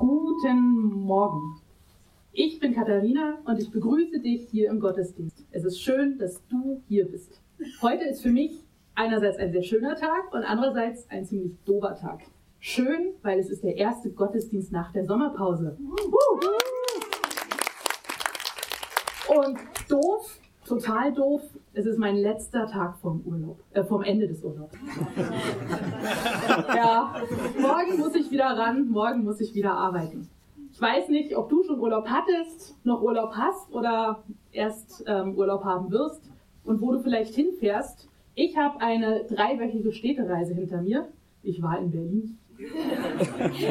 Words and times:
Guten 0.00 0.92
Morgen. 1.04 1.60
Ich 2.32 2.58
bin 2.58 2.72
Katharina 2.74 3.38
und 3.44 3.60
ich 3.60 3.70
begrüße 3.70 4.20
dich 4.20 4.48
hier 4.48 4.70
im 4.70 4.80
Gottesdienst. 4.80 5.44
Es 5.50 5.62
ist 5.62 5.78
schön, 5.78 6.16
dass 6.16 6.40
du 6.48 6.80
hier 6.88 7.06
bist. 7.06 7.42
Heute 7.82 8.04
ist 8.04 8.22
für 8.22 8.30
mich 8.30 8.64
einerseits 8.94 9.36
ein 9.36 9.52
sehr 9.52 9.62
schöner 9.62 9.96
Tag 9.96 10.32
und 10.32 10.42
andererseits 10.42 11.06
ein 11.10 11.26
ziemlich 11.26 11.52
dober 11.66 11.96
Tag. 11.96 12.22
Schön, 12.60 13.12
weil 13.20 13.38
es 13.40 13.50
ist 13.50 13.62
der 13.62 13.76
erste 13.76 14.10
Gottesdienst 14.10 14.72
nach 14.72 14.90
der 14.90 15.04
Sommerpause. 15.04 15.76
Und 19.28 19.58
doof, 19.86 20.39
total 20.70 21.12
doof, 21.12 21.42
es 21.74 21.84
ist 21.84 21.98
mein 21.98 22.16
letzter 22.16 22.66
Tag 22.66 22.96
vom 22.98 23.20
Urlaub, 23.24 23.58
äh, 23.72 23.82
vom 23.82 24.02
Ende 24.02 24.28
des 24.28 24.42
Urlaubs. 24.42 24.72
ja, 26.74 27.12
morgen 27.60 27.98
muss 27.98 28.14
ich 28.14 28.30
wieder 28.30 28.46
ran, 28.46 28.88
morgen 28.88 29.24
muss 29.24 29.40
ich 29.40 29.54
wieder 29.54 29.72
arbeiten. 29.72 30.30
Ich 30.72 30.80
weiß 30.80 31.08
nicht, 31.08 31.36
ob 31.36 31.48
du 31.48 31.64
schon 31.64 31.80
Urlaub 31.80 32.06
hattest, 32.08 32.76
noch 32.84 33.02
Urlaub 33.02 33.32
hast 33.34 33.72
oder 33.72 34.22
erst 34.52 35.02
ähm, 35.08 35.34
Urlaub 35.36 35.64
haben 35.64 35.90
wirst 35.90 36.30
und 36.64 36.80
wo 36.80 36.92
du 36.92 37.00
vielleicht 37.00 37.34
hinfährst. 37.34 38.08
Ich 38.36 38.56
habe 38.56 38.80
eine 38.80 39.24
dreiwöchige 39.24 39.92
Städtereise 39.92 40.54
hinter 40.54 40.80
mir. 40.80 41.08
Ich 41.42 41.60
war 41.60 41.78
in 41.80 41.90
Berlin. 41.90 42.38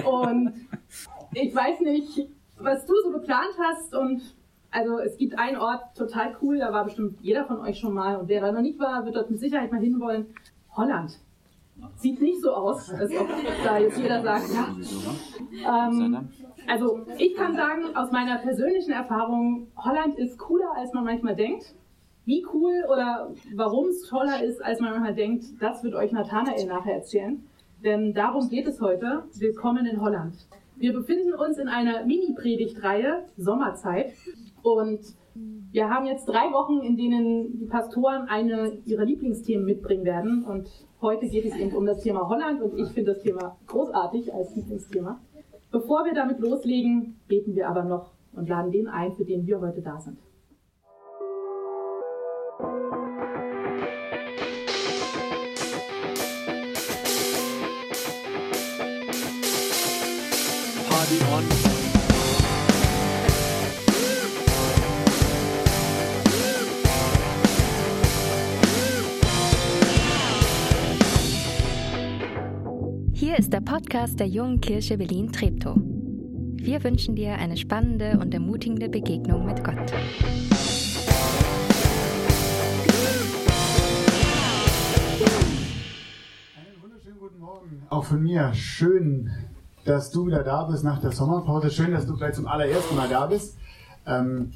und 0.06 0.54
ich 1.34 1.56
weiß 1.56 1.80
nicht, 1.82 2.28
was 2.58 2.86
du 2.86 2.94
so 3.04 3.12
geplant 3.12 3.56
hast 3.58 3.96
und 3.96 4.22
also 4.72 5.00
es 5.00 5.18
gibt 5.18 5.38
einen 5.38 5.58
Ort, 5.58 5.96
total 5.96 6.36
cool, 6.42 6.60
da 6.60 6.72
war 6.72 6.84
bestimmt 6.84 7.20
jeder 7.22 7.46
von 7.46 7.60
euch 7.60 7.80
schon 7.80 7.94
mal 7.94 8.18
und 8.18 8.28
wer 8.28 8.42
da 8.42 8.52
noch 8.52 8.62
nicht 8.62 8.80
war, 8.80 9.06
wird 9.06 9.16
dort 9.16 9.30
mit 9.30 9.40
Sicherheit 9.40 9.72
mal 9.72 9.82
hinwollen. 9.82 10.28
Holland. 10.76 11.20
Sieht 11.96 12.22
nicht 12.22 12.42
so 12.42 12.52
aus, 12.52 12.92
als 12.92 13.12
ob 13.18 13.28
da 13.64 13.78
jetzt 13.78 13.98
jeder 13.98 14.22
sagt, 14.22 14.50
ja. 14.54 15.88
Ähm, 15.88 16.30
also 16.68 17.06
ich 17.18 17.36
kann 17.36 17.56
sagen, 17.56 17.96
aus 17.96 18.12
meiner 18.12 18.38
persönlichen 18.38 18.92
Erfahrung, 18.92 19.68
Holland 19.78 20.18
ist 20.18 20.38
cooler, 20.38 20.72
als 20.76 20.94
man 20.94 21.06
manchmal 21.06 21.36
denkt. 21.36 21.74
Wie 22.26 22.46
cool 22.54 22.84
oder 22.92 23.32
warum 23.56 23.88
es 23.88 24.04
toller 24.04 24.44
ist, 24.44 24.62
als 24.64 24.80
man 24.82 24.92
manchmal 24.92 25.16
denkt, 25.16 25.46
das 25.60 25.84
wird 25.84 25.96
euch 25.96 26.12
Nathanael 26.12 26.68
nachher 26.68 26.96
erzählen. 26.96 27.44
Denn 27.84 28.14
darum 28.14 28.50
geht 28.50 28.68
es 28.68 28.82
heute. 28.82 29.24
Willkommen 29.36 29.86
in 29.86 30.02
Holland. 30.02 30.36
Wir 30.76 30.94
befinden 30.94 31.34
uns 31.34 31.58
in 31.58 31.68
einer 31.68 32.06
Mini-Predigtreihe, 32.06 33.26
Sommerzeit. 33.36 34.14
Und 34.64 35.00
wir 35.72 35.90
haben 35.90 36.06
jetzt 36.06 36.26
drei 36.28 36.52
Wochen, 36.52 36.82
in 36.82 36.98
denen 36.98 37.60
die 37.60 37.66
Pastoren 37.66 38.28
eine 38.28 38.80
ihrer 38.86 39.06
Lieblingsthemen 39.06 39.66
mitbringen 39.66 40.06
werden. 40.06 40.44
Und 40.44 40.70
heute 41.02 41.28
geht 41.28 41.46
es 41.46 41.56
eben 41.56 41.76
um 41.76 41.86
das 41.86 42.02
Thema 42.02 42.28
Holland 42.28 42.62
und 42.62 42.78
ich 42.78 42.90
finde 42.90 43.14
das 43.14 43.24
Thema 43.24 43.58
großartig 43.68 44.34
als 44.34 44.56
Lieblingsthema. 44.56 45.20
Bevor 45.72 46.06
wir 46.06 46.14
damit 46.14 46.40
loslegen, 46.40 47.20
beten 47.28 47.56
wir 47.56 47.70
aber 47.70 47.84
noch 47.84 48.12
und 48.34 48.50
laden 48.50 48.72
den 48.72 48.88
ein, 48.88 49.14
für 49.14 49.26
den 49.26 49.46
wir 49.46 49.62
heute 49.62 49.82
da 49.82 50.00
sind. 50.00 50.18
Ist 73.28 73.52
der 73.52 73.60
Podcast 73.60 74.18
der 74.20 74.28
Jungen 74.28 74.62
Kirche 74.62 74.98
Berlin-Treptow. 74.98 75.76
Wir 75.76 76.82
wünschen 76.86 77.18
dir 77.18 77.34
eine 77.34 77.58
spannende 77.58 78.18
und 78.18 78.34
ermutigende 78.34 78.88
Begegnung 78.88 79.46
mit 79.46 79.62
Gott. 79.62 79.76
Einen 79.76 79.92
wunderschönen 86.82 87.20
guten 87.20 87.40
Morgen. 87.40 87.84
Auch 87.90 88.06
von 88.06 88.24
mir. 88.24 88.54
Schön, 88.54 89.30
dass 89.84 90.12
du 90.12 90.28
wieder 90.28 90.44
da 90.44 90.64
bist 90.64 90.86
nach 90.86 91.02
der 91.02 91.12
Sommerpause. 91.12 91.70
Schön, 91.72 91.92
dass 91.92 92.06
du 92.06 92.16
gleich 92.16 92.36
zum 92.36 92.48
allerersten 92.48 92.96
Mal 92.96 93.10
da 93.10 93.26
bist. 93.26 93.58
Ähm, 94.08 94.54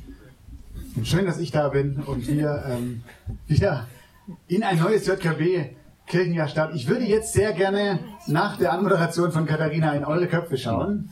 schön, 1.04 1.26
dass 1.26 1.38
ich 1.38 1.52
da 1.52 1.68
bin 1.68 1.98
und 2.06 2.28
wir 2.30 2.64
ähm, 2.70 3.04
wieder 3.46 3.88
in 4.48 4.64
ein 4.64 4.80
neues 4.80 5.06
JKB 5.06 5.76
Kirchenjahr 6.14 6.48
statt. 6.48 6.70
Ich 6.76 6.88
würde 6.88 7.06
jetzt 7.06 7.34
sehr 7.34 7.54
gerne 7.54 7.98
nach 8.28 8.58
der 8.58 8.72
Anmoderation 8.72 9.32
von 9.32 9.48
Katharina 9.48 9.96
in 9.96 10.06
eure 10.06 10.28
Köpfe 10.28 10.60
schauen. 10.60 11.10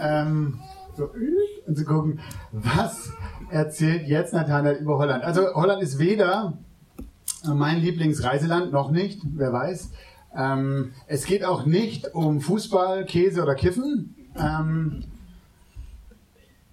Ähm, 0.00 0.58
so, 0.96 1.10
und 1.66 1.76
zu 1.76 1.84
gucken, 1.84 2.20
was 2.50 3.12
erzählt 3.50 4.08
jetzt 4.08 4.32
Nathanael 4.32 4.76
über 4.76 4.96
Holland. 4.96 5.24
Also 5.24 5.42
Holland 5.54 5.82
ist 5.82 5.98
weder 5.98 6.56
mein 7.44 7.80
Lieblingsreiseland, 7.80 8.72
noch 8.72 8.90
nicht, 8.90 9.20
wer 9.34 9.52
weiß. 9.52 9.90
Ähm, 10.34 10.92
es 11.06 11.26
geht 11.26 11.44
auch 11.44 11.66
nicht 11.66 12.14
um 12.14 12.40
Fußball, 12.40 13.04
Käse 13.04 13.42
oder 13.42 13.54
Kiffen, 13.54 14.14
ähm, 14.38 15.04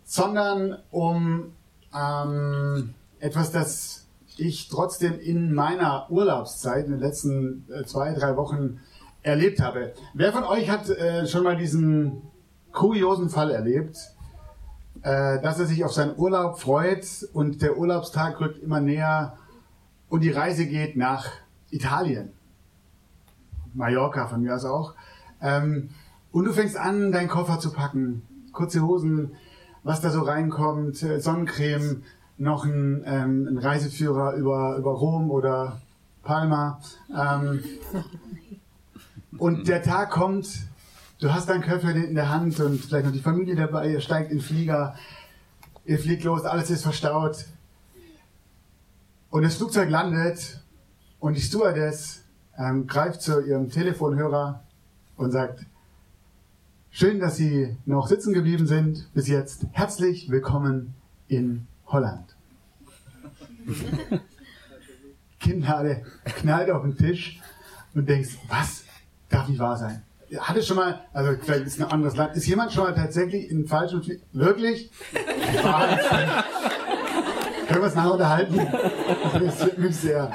sondern 0.06 0.78
um 0.90 1.52
ähm, 1.94 2.94
etwas, 3.20 3.52
das 3.52 4.07
ich 4.40 4.70
trotzdem 4.70 5.20
in 5.20 5.54
meiner 5.54 6.10
Urlaubszeit 6.10 6.86
in 6.86 6.92
den 6.92 7.00
letzten 7.00 7.66
äh, 7.72 7.84
zwei, 7.86 8.14
drei 8.14 8.38
Wochen 8.38 8.80
erlebt 9.24 9.60
habe. 9.60 9.94
Wer 10.14 10.32
von 10.32 10.44
euch 10.44 10.70
hat 10.70 10.90
äh, 10.90 11.28
schon 11.28 11.44
mal 11.44 11.58
diesen 11.58 12.22
kuriosen 12.72 13.30
Fall 13.30 13.52
erlebt, 13.52 13.98
äh, 15.02 15.42
dass 15.42 15.60
er 15.60 15.66
sich 15.66 15.84
auf 15.84 15.94
seinen 15.94 16.18
Urlaub 16.18 16.60
freut 16.60 17.06
und 17.34 17.62
der 17.62 17.78
Urlaubstag 17.78 18.40
rückt 18.40 18.62
immer 18.62 18.80
näher 18.80 19.38
und 20.10 20.22
die 20.22 20.32
Reise 20.32 20.66
geht 20.66 20.96
nach 20.96 21.28
Italien? 21.70 22.32
Mallorca 23.74 24.28
von 24.28 24.42
mir 24.42 24.56
aus 24.56 24.66
auch. 24.66 24.96
Ähm, 25.42 25.90
und 26.32 26.46
du 26.46 26.54
fängst 26.54 26.78
an, 26.78 27.12
deinen 27.12 27.30
Koffer 27.30 27.60
zu 27.60 27.72
packen, 27.72 28.24
kurze 28.52 28.82
Hosen, 28.82 29.36
was 29.84 30.02
da 30.02 30.10
so 30.10 30.22
reinkommt, 30.22 31.02
äh, 31.04 31.20
Sonnencreme, 31.20 32.04
noch 32.38 32.66
ein, 32.66 33.04
ähm, 33.06 33.48
ein 33.50 33.58
Reiseführer 33.58 34.34
über, 34.34 34.78
über 34.78 34.92
Rom 34.92 35.32
oder 35.32 35.82
Palma. 36.24 36.80
Ähm, 37.16 37.64
und 39.38 39.68
der 39.68 39.82
Tag 39.82 40.12
kommt, 40.12 40.48
du 41.20 41.34
hast 41.34 41.50
deinen 41.50 41.62
Köffer 41.62 41.92
in 41.96 42.16
der 42.16 42.30
Hand 42.30 42.60
und 42.60 42.80
vielleicht 42.80 43.06
noch 43.06 43.14
die 43.14 43.20
Familie 43.20 43.56
dabei, 43.56 43.92
ihr 43.92 44.02
steigt 44.02 44.32
in 44.32 44.38
den 44.38 44.44
Flieger, 44.44 44.96
ihr 45.86 46.00
fliegt 46.00 46.24
los, 46.24 46.46
alles 46.46 46.70
ist 46.70 46.84
verstaut. 46.84 47.46
Und 49.30 49.44
das 49.44 49.56
Flugzeug 49.56 49.90
landet 49.90 50.62
und 51.20 51.36
die 51.36 51.42
Stewardess 51.42 52.24
ähm, 52.58 52.88
greift 52.88 53.22
zu 53.22 53.42
ihrem 53.42 53.70
Telefonhörer 53.70 54.64
und 55.16 55.32
sagt, 55.32 55.66
schön, 56.92 57.20
dass 57.20 57.38
Sie 57.38 57.76
noch 57.86 58.08
sitzen 58.08 58.34
geblieben 58.34 58.68
sind 58.68 59.12
bis 59.14 59.28
jetzt. 59.28 59.66
Herzlich 59.72 60.30
willkommen 60.30 60.94
in 61.28 61.68
Holland. 61.88 62.36
Kinnlade 65.40 66.04
knallt 66.26 66.70
auf 66.72 66.84
den 66.84 66.98
Tisch 66.98 67.40
und 67.94 68.08
denkst, 68.08 68.38
was 68.48 68.84
darf 69.30 69.48
nicht 69.48 69.60
wahr 69.60 69.78
sein? 69.78 70.04
Hatte 70.40 70.62
schon 70.62 70.76
mal, 70.76 71.02
also 71.14 71.32
vielleicht 71.42 71.66
ist 71.66 71.76
es 71.76 71.82
ein 71.82 71.90
anderes 71.90 72.16
Land, 72.18 72.36
ist 72.36 72.48
jemand 72.48 72.74
schon 72.74 72.84
mal 72.84 72.94
tatsächlich 72.94 73.50
in 73.50 73.66
falschem 73.66 74.04
Flie 74.04 74.20
Wirklich? 74.34 74.92
Wahnsinn. 75.64 76.30
Können 77.68 77.82
wir 77.82 77.88
es 77.88 77.96
nachher 77.96 78.12
unterhalten? 78.12 78.58
Das 78.58 79.34
interessiert 79.34 79.78
mich 79.78 79.96
sehr. 79.96 80.32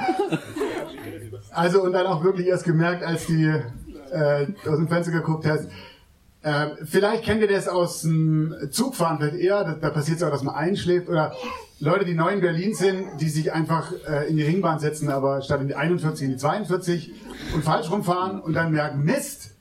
Also 1.51 1.83
und 1.83 1.93
dann 1.93 2.07
auch 2.07 2.23
wirklich 2.23 2.47
erst 2.47 2.63
gemerkt, 2.63 3.03
als 3.03 3.27
die 3.27 3.45
äh, 3.45 4.47
aus 4.67 4.77
dem 4.77 4.87
Fenster 4.87 5.11
geguckt 5.11 5.45
hast, 5.45 5.67
äh, 6.43 6.67
vielleicht 6.83 7.23
kennt 7.23 7.41
ihr 7.41 7.47
das 7.47 7.67
aus 7.67 8.01
dem 8.01 8.53
Zugfahren 8.69 9.17
vielleicht 9.17 9.37
eher, 9.37 9.63
da, 9.63 9.73
da 9.73 9.89
passiert 9.89 10.17
es 10.17 10.23
auch, 10.23 10.31
dass 10.31 10.43
man 10.43 10.55
einschläft 10.55 11.07
oder 11.07 11.33
Leute, 11.79 12.05
die 12.05 12.13
neu 12.13 12.31
in 12.31 12.41
Berlin 12.41 12.73
sind, 12.73 13.19
die 13.19 13.29
sich 13.29 13.51
einfach 13.51 13.91
äh, 14.07 14.29
in 14.29 14.37
die 14.37 14.43
Ringbahn 14.43 14.79
setzen, 14.79 15.09
aber 15.09 15.41
statt 15.41 15.61
in 15.61 15.67
die 15.67 15.75
41 15.75 16.25
in 16.25 16.31
die 16.31 16.37
42 16.37 17.13
und 17.55 17.63
falsch 17.63 17.91
rumfahren 17.91 18.39
und 18.39 18.53
dann 18.53 18.71
merken, 18.71 19.03
Mist, 19.03 19.55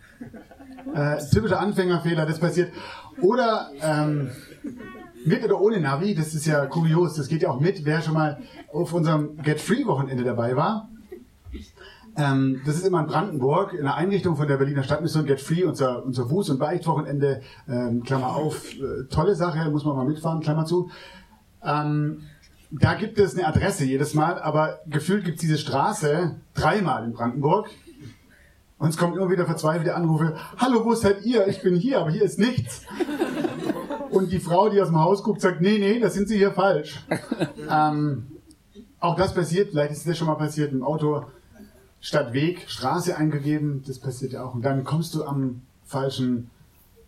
äh, 0.95 1.17
typischer 1.33 1.59
Anfängerfehler, 1.59 2.27
das 2.27 2.39
passiert. 2.39 2.73
Oder 3.21 3.71
ähm, 3.81 4.31
mit 5.25 5.45
oder 5.45 5.61
ohne 5.61 5.81
Navi, 5.81 6.15
das 6.15 6.35
ist 6.35 6.47
ja 6.47 6.67
kurios, 6.67 7.15
das 7.15 7.29
geht 7.29 7.43
ja 7.43 7.51
auch 7.51 7.61
mit, 7.61 7.85
wer 7.85 8.03
schon 8.03 8.15
mal 8.15 8.39
auf 8.73 8.93
unserem 8.93 9.37
Get 9.39 9.61
Free 9.61 9.85
Wochenende 9.87 10.25
dabei 10.25 10.57
war. 10.57 10.92
Ähm, 12.17 12.61
das 12.67 12.77
ist 12.77 12.87
immer 12.87 13.01
in 13.01 13.07
Brandenburg, 13.07 13.73
in 13.73 13.81
einer 13.81 13.95
Einrichtung 13.95 14.37
von 14.37 14.47
der 14.47 14.59
Berliner 14.59 14.83
Stadtmission 14.83 15.25
Get 15.25 15.41
Free, 15.41 15.65
unser, 15.65 16.05
unser 16.05 16.25
Buß- 16.25 16.51
und 16.51 16.59
Beichtwochenende, 16.59 17.41
ähm, 17.69 18.03
Klammer 18.03 18.37
auf, 18.37 18.75
äh, 18.75 19.05
tolle 19.09 19.35
Sache, 19.35 19.71
muss 19.71 19.85
man 19.85 19.97
mal 19.97 20.05
mitfahren, 20.05 20.41
Klammer 20.41 20.67
zu. 20.67 20.91
Ähm, 21.65 22.25
da 22.71 22.95
gibt 22.95 23.19
es 23.19 23.37
eine 23.37 23.47
Adresse 23.47 23.85
jedes 23.85 24.15
Mal, 24.15 24.41
aber 24.41 24.81
gefühlt 24.87 25.25
gibt 25.25 25.37
es 25.37 25.41
diese 25.43 25.59
Straße 25.59 26.37
dreimal 26.55 27.05
in 27.05 27.13
Brandenburg. 27.13 27.69
Und 28.79 28.89
es 28.89 28.97
kommen 28.97 29.15
immer 29.15 29.31
wieder 29.31 29.47
verzweifelte 29.47 29.95
Anrufe, 29.95 30.37
hallo, 30.59 30.85
wo 30.85 30.95
seid 30.95 31.25
ihr? 31.25 31.47
Ich 31.47 31.63
bin 31.63 31.77
hier, 31.77 32.01
aber 32.01 32.11
hier 32.11 32.23
ist 32.23 32.39
nichts. 32.39 32.83
Und 34.11 34.33
die 34.33 34.41
Frau, 34.41 34.69
die 34.69 34.81
aus 34.81 34.89
dem 34.89 35.01
Haus 35.01 35.23
guckt, 35.23 35.41
sagt, 35.41 35.61
nee, 35.61 35.79
nee, 35.79 36.01
da 36.01 36.11
sind 36.11 36.29
Sie 36.29 36.37
hier 36.37 36.51
falsch. 36.51 37.05
ähm, 37.71 38.27
auch 38.99 39.17
das 39.17 39.35
passiert, 39.35 39.71
vielleicht 39.71 39.93
ist 39.93 40.07
das 40.07 40.19
schon 40.19 40.27
mal 40.27 40.35
passiert, 40.35 40.73
im 40.73 40.83
Auto 40.83 41.25
statt 42.03 42.35
Weg 42.35 42.69
Straße 42.69 43.17
eingegeben, 43.17 43.83
das 43.87 43.99
passiert 43.99 44.33
ja 44.33 44.45
auch. 44.45 44.55
Und 44.55 44.63
dann 44.63 44.85
kommst 44.85 45.15
du 45.15 45.25
am 45.25 45.63
falschen 45.85 46.51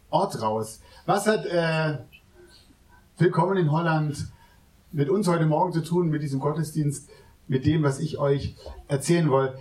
Ort 0.08 0.40
raus. 0.40 0.80
Was 1.04 1.26
hat 1.26 1.44
äh, 1.44 1.98
Willkommen 3.18 3.56
in 3.56 3.70
Holland 3.70 4.26
mit 4.90 5.10
uns 5.10 5.28
heute 5.28 5.46
Morgen 5.46 5.72
zu 5.72 5.82
tun, 5.82 6.08
mit 6.08 6.22
diesem 6.22 6.40
Gottesdienst, 6.40 7.08
mit 7.46 7.66
dem, 7.66 7.82
was 7.82 7.98
ich 7.98 8.18
euch 8.18 8.56
erzählen 8.88 9.30
will? 9.30 9.52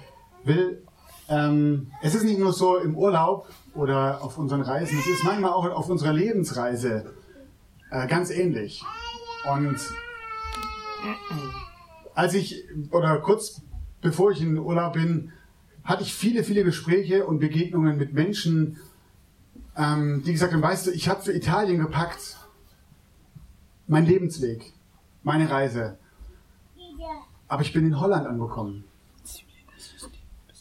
will 0.43 0.81
ähm, 1.29 1.91
es 2.01 2.15
ist 2.15 2.23
nicht 2.23 2.39
nur 2.39 2.53
so 2.53 2.77
im 2.77 2.95
Urlaub 2.95 3.47
oder 3.73 4.23
auf 4.23 4.37
unseren 4.37 4.61
Reisen, 4.61 4.97
es 4.99 5.07
ist 5.07 5.23
manchmal 5.23 5.51
auch 5.51 5.65
auf 5.65 5.89
unserer 5.89 6.13
Lebensreise 6.13 7.13
äh, 7.91 8.07
ganz 8.07 8.29
ähnlich. 8.29 8.83
Und 9.51 9.77
als 12.13 12.33
ich, 12.33 12.63
oder 12.91 13.17
kurz 13.19 13.61
bevor 14.03 14.31
ich 14.31 14.41
in 14.41 14.59
Urlaub 14.59 14.93
bin, 14.93 15.31
hatte 15.83 16.03
ich 16.03 16.13
viele, 16.13 16.43
viele 16.43 16.63
Gespräche 16.63 17.25
und 17.25 17.39
Begegnungen 17.39 17.97
mit 17.97 18.13
Menschen, 18.13 18.77
ähm, 19.75 20.21
die 20.23 20.33
gesagt 20.33 20.53
haben, 20.53 20.61
weißt 20.61 20.87
du, 20.87 20.91
ich 20.91 21.09
habe 21.09 21.23
für 21.23 21.33
Italien 21.33 21.79
gepackt, 21.79 22.37
mein 23.87 24.05
Lebensweg, 24.05 24.73
meine 25.23 25.49
Reise. 25.49 25.97
Aber 27.47 27.63
ich 27.63 27.73
bin 27.73 27.85
in 27.85 27.99
Holland 27.99 28.27
angekommen. 28.27 28.83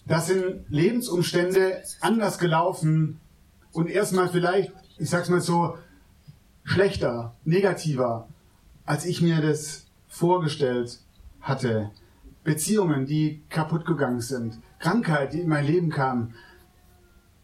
Das 0.07 0.27
sind 0.27 0.65
Lebensumstände 0.69 1.83
anders 2.01 2.39
gelaufen 2.39 3.21
und 3.73 3.89
erstmal 3.89 4.29
vielleicht, 4.29 4.73
ich 4.99 5.09
sag's 5.09 5.29
mal 5.29 5.41
so, 5.41 5.79
schlechter, 6.65 7.35
negativer, 7.45 8.29
als 8.85 9.05
ich 9.05 9.23
mir 9.23 9.41
das 9.41 9.87
vorgestellt 10.09 11.01
hatte. 11.41 11.91
Beziehungen, 12.45 13.07
die 13.07 13.43
kaputt 13.49 13.85
gegangen 13.85 14.21
sind. 14.21 14.59
Krankheit, 14.79 15.33
die 15.33 15.41
in 15.41 15.49
mein 15.49 15.65
Leben 15.65 15.91
kam. 15.91 16.35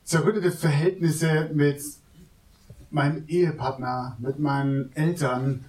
Zerrüttete 0.04 0.50
Verhältnisse 0.50 1.50
mit 1.54 1.82
meinem 2.90 3.24
Ehepartner, 3.28 4.16
mit 4.18 4.38
meinen 4.38 4.90
Eltern. 4.94 5.64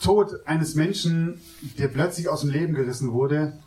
Tod 0.00 0.46
eines 0.46 0.74
Menschen, 0.74 1.40
der 1.78 1.88
plötzlich 1.88 2.28
aus 2.28 2.40
dem 2.40 2.50
Leben 2.50 2.74
gerissen 2.74 3.12
wurde 3.12 3.58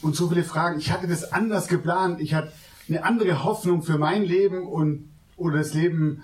und 0.00 0.16
so 0.16 0.28
viele 0.28 0.44
Fragen. 0.44 0.78
Ich 0.78 0.90
hatte 0.90 1.06
das 1.06 1.32
anders 1.32 1.68
geplant. 1.68 2.20
Ich 2.20 2.34
hatte 2.34 2.52
eine 2.88 3.04
andere 3.04 3.44
Hoffnung 3.44 3.82
für 3.82 3.98
mein 3.98 4.22
Leben 4.22 4.66
und 4.66 5.08
oder 5.36 5.58
das 5.58 5.74
Leben 5.74 6.22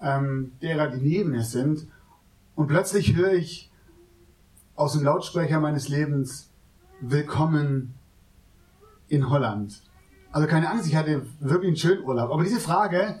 ähm, 0.00 0.52
derer, 0.62 0.88
die 0.88 1.00
neben 1.00 1.30
mir 1.30 1.44
sind. 1.44 1.86
Und 2.54 2.68
plötzlich 2.68 3.16
höre 3.16 3.32
ich 3.32 3.70
aus 4.76 4.92
dem 4.92 5.04
Lautsprecher 5.04 5.60
meines 5.60 5.88
Lebens 5.88 6.49
Willkommen 7.02 7.94
in 9.08 9.30
Holland. 9.30 9.80
Also 10.32 10.46
keine 10.46 10.68
Angst, 10.68 10.86
ich 10.86 10.96
hatte 10.96 11.22
wirklich 11.40 11.68
einen 11.68 11.76
schönen 11.76 12.04
Urlaub. 12.04 12.30
Aber 12.30 12.44
diese 12.44 12.60
Frage, 12.60 13.14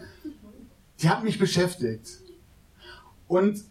die 1.00 1.08
hat 1.08 1.24
mich 1.24 1.38
beschäftigt. 1.38 2.06
Und 3.26 3.64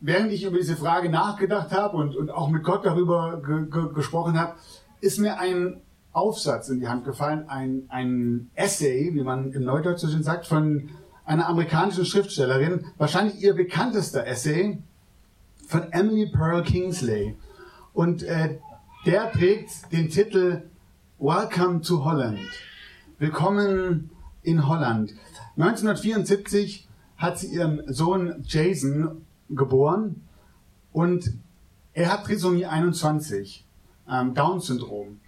während 0.00 0.32
ich 0.32 0.44
über 0.44 0.58
diese 0.58 0.76
Frage 0.76 1.08
nachgedacht 1.08 1.72
habe 1.72 1.96
und, 1.96 2.14
und 2.14 2.30
auch 2.30 2.50
mit 2.50 2.62
Gott 2.62 2.84
darüber 2.84 3.40
ge 3.40 3.70
ge 3.70 3.94
gesprochen 3.94 4.38
habe, 4.38 4.56
ist 5.00 5.18
mir 5.18 5.40
ein 5.40 5.80
Aufsatz 6.12 6.68
in 6.68 6.80
die 6.80 6.88
Hand 6.88 7.06
gefallen, 7.06 7.48
ein, 7.48 7.84
ein 7.88 8.50
Essay, 8.54 9.14
wie 9.14 9.22
man 9.22 9.52
im 9.52 9.64
Neudeutschen 9.64 10.22
sagt, 10.22 10.46
von 10.46 10.90
einer 11.24 11.48
amerikanischen 11.48 12.04
Schriftstellerin, 12.04 12.84
wahrscheinlich 12.98 13.40
ihr 13.42 13.54
bekanntester 13.54 14.26
Essay, 14.26 14.76
von 15.66 15.90
Emily 15.92 16.26
Pearl 16.26 16.62
Kingsley. 16.62 17.34
Und 17.94 18.22
äh, 18.22 18.58
der 19.08 19.32
trägt 19.32 19.90
den 19.90 20.10
Titel 20.10 20.64
Welcome 21.18 21.80
to 21.80 22.04
Holland. 22.04 22.40
Willkommen 23.18 24.10
in 24.42 24.68
Holland. 24.68 25.14
1974 25.56 26.86
hat 27.16 27.38
sie 27.38 27.46
ihren 27.54 27.90
Sohn 27.90 28.44
Jason 28.46 29.24
geboren 29.48 30.28
und 30.92 31.32
er 31.94 32.12
hat 32.12 32.26
Trisomie 32.26 32.66
21 32.66 33.64
ähm, 34.10 34.34
Down-Syndrom. 34.34 35.20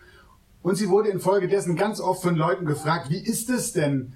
Und 0.62 0.74
sie 0.74 0.90
wurde 0.90 1.08
infolgedessen 1.08 1.74
ganz 1.74 2.02
oft 2.02 2.20
von 2.20 2.36
Leuten 2.36 2.66
gefragt, 2.66 3.08
wie 3.08 3.16
ist 3.16 3.48
es 3.48 3.72
denn, 3.72 4.12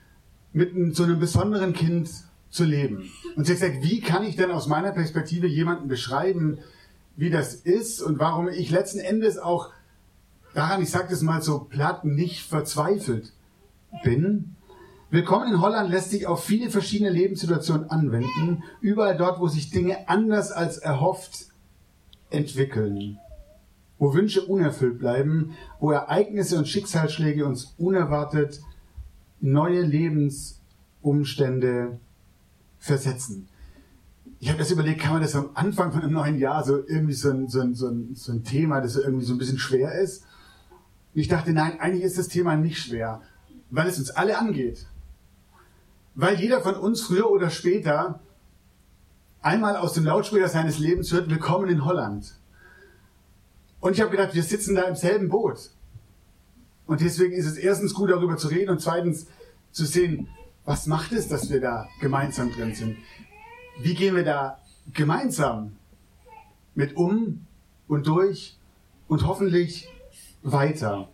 mit 0.53 0.95
so 0.95 1.05
einem 1.05 1.19
besonderen 1.19 1.73
Kind 1.73 2.11
zu 2.51 2.65
leben? 2.65 3.11
Und 3.35 3.47
sie 3.47 3.55
hat 3.55 3.61
gesagt, 3.61 3.83
wie 3.83 4.03
kann 4.03 4.25
ich 4.25 4.37
denn 4.37 4.51
aus 4.51 4.67
meiner 4.67 4.93
Perspektive 4.93 5.47
jemanden 5.47 5.89
beschreiben, 5.89 6.59
wie 7.17 7.31
das 7.31 7.55
ist 7.55 8.01
und 8.01 8.19
warum 8.19 8.49
ich 8.49 8.71
letzten 8.71 8.99
Endes 8.99 9.39
auch 9.39 9.71
daran, 10.55 10.83
ich 10.83 10.91
sage 10.91 11.09
das 11.11 11.23
mal 11.23 11.43
so 11.43 11.61
platt, 11.61 12.05
nicht 12.05 12.43
verzweifelt 12.43 13.33
bin. 14.03 14.57
Willkommen 15.11 15.53
in 15.53 15.61
Holland 15.61 15.91
lässt 15.91 16.11
sich 16.11 16.27
auf 16.27 16.45
viele 16.45 16.71
verschiedene 16.71 17.11
Lebenssituationen 17.11 17.91
anwenden, 17.91 18.65
überall 18.81 19.17
dort, 19.17 19.39
wo 19.39 19.49
sich 19.49 19.71
Dinge 19.71 20.09
anders 20.09 20.51
als 20.51 20.79
erhofft 20.79 21.47
entwickeln 22.31 23.19
wo 23.99 24.15
Wünsche 24.15 24.45
unerfüllt 24.45 24.99
bleiben, 24.99 25.57
wo 25.81 25.91
Ereignisse 25.91 26.57
und 26.59 26.69
Schicksalsschläge 26.69 27.47
uns 27.47 27.75
unerwartet 27.79 28.61
neue 29.41 29.81
Lebensumstände 29.83 31.99
versetzen. 32.79 33.49
Ich 34.45 34.51
habe 34.51 34.59
das 34.59 34.71
überlegt, 34.71 35.01
kann 35.01 35.15
man 35.15 35.23
das 35.23 35.35
am 35.35 35.53
Anfang 35.55 35.91
von 35.91 36.03
einem 36.03 36.13
neuen 36.13 36.39
Jahr 36.39 36.63
so 36.63 36.77
irgendwie 36.87 37.15
so 37.15 37.31
ein, 37.31 37.49
so 37.49 37.63
ein, 37.63 37.75
so 37.75 37.89
ein, 37.89 38.15
so 38.15 38.31
ein 38.31 38.45
Thema, 38.45 38.83
das 38.83 38.95
irgendwie 38.95 39.25
so 39.25 39.33
ein 39.33 39.39
bisschen 39.39 39.57
schwer 39.57 39.99
ist? 39.99 40.27
Und 41.15 41.23
ich 41.23 41.29
dachte, 41.29 41.55
nein, 41.55 41.81
eigentlich 41.81 42.05
ist 42.05 42.19
das 42.19 42.29
Thema 42.29 42.55
nicht 42.55 42.79
schwer, 42.79 43.23
weil 43.71 43.89
es 43.89 43.99
uns 43.99 44.11
alle 44.11 44.37
angeht. 44.37 44.85
Weil 46.15 46.39
jeder 46.39 46.61
von 46.61 46.75
uns 46.75 47.01
früher 47.01 47.31
oder 47.31 47.49
später 47.49 48.21
einmal 49.41 49.79
aus 49.79 49.95
dem 49.95 50.05
Lautsprecher 50.05 50.49
seines 50.49 50.79
Lebens 50.79 51.11
hört, 51.11 51.31
willkommen 51.31 51.71
in 51.71 51.87
Holland. 51.87 52.35
Und 53.81 53.95
ich 53.95 54.03
habe 54.03 54.11
gedacht, 54.11 54.35
wir 54.35 54.43
sitzen 54.43 54.75
da 54.75 54.83
im 54.83 54.95
selben 54.95 55.31
Boot. 55.31 55.71
Und 56.87 57.01
deswegen 57.01 57.33
ist 57.33 57.47
es 57.47 57.57
erstens 57.57 57.95
gut, 57.95 58.11
darüber 58.11 58.37
zu 58.37 58.49
reden 58.49 58.69
und 58.69 58.83
zweitens 58.83 59.27
zu 59.73 59.87
sehen, 59.87 60.29
was 60.67 60.87
macht 60.87 61.13
es, 61.13 61.29
dass 61.29 61.49
wir 61.49 61.63
da 61.63 61.89
gemeinsam 61.99 62.53
drin 62.53 62.75
sind? 62.75 62.99
Wie 63.81 63.95
gehen 63.95 64.15
wir 64.15 64.25
da 64.25 64.59
gemeinsam 64.93 65.73
mit 66.75 66.97
um 66.97 67.47
und 67.89 68.07
durch 68.07 68.57
und 69.09 69.27
hoffentlich 69.27 69.89
weiter? 70.43 71.09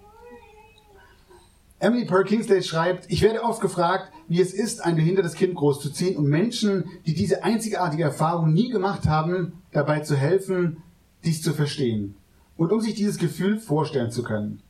Emily 1.78 2.04
Perkins 2.04 2.66
schreibt, 2.66 3.10
ich 3.10 3.22
werde 3.22 3.42
oft 3.42 3.62
gefragt, 3.62 4.12
wie 4.28 4.40
es 4.40 4.52
ist, 4.52 4.84
ein 4.84 4.96
behindertes 4.96 5.34
Kind 5.34 5.54
großzuziehen 5.54 6.16
und 6.16 6.26
Menschen, 6.28 6.84
die 7.06 7.14
diese 7.14 7.42
einzigartige 7.42 8.02
Erfahrung 8.02 8.52
nie 8.52 8.68
gemacht 8.68 9.06
haben, 9.06 9.54
dabei 9.72 10.00
zu 10.00 10.14
helfen, 10.14 10.82
dies 11.24 11.40
zu 11.40 11.54
verstehen. 11.54 12.16
Und 12.58 12.70
um 12.72 12.80
sich 12.82 12.94
dieses 12.94 13.16
Gefühl 13.16 13.58
vorstellen 13.58 14.10
zu 14.10 14.22
können. 14.22 14.60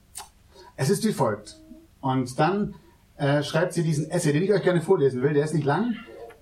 Es 0.76 0.88
ist 0.88 1.05
wie 1.05 1.12
folgt. 1.12 1.59
Und 2.00 2.38
dann 2.38 2.76
äh, 3.17 3.43
schreibt 3.43 3.73
sie 3.73 3.83
diesen 3.83 4.09
Essay, 4.11 4.33
den 4.33 4.45
ich 4.45 4.53
euch 4.53 4.62
gerne 4.62 4.81
vorlesen 4.81 5.21
will. 5.23 5.35
Der 5.35 5.45
ist 5.45 5.55
nicht 5.55 5.67
lang. 5.67 5.97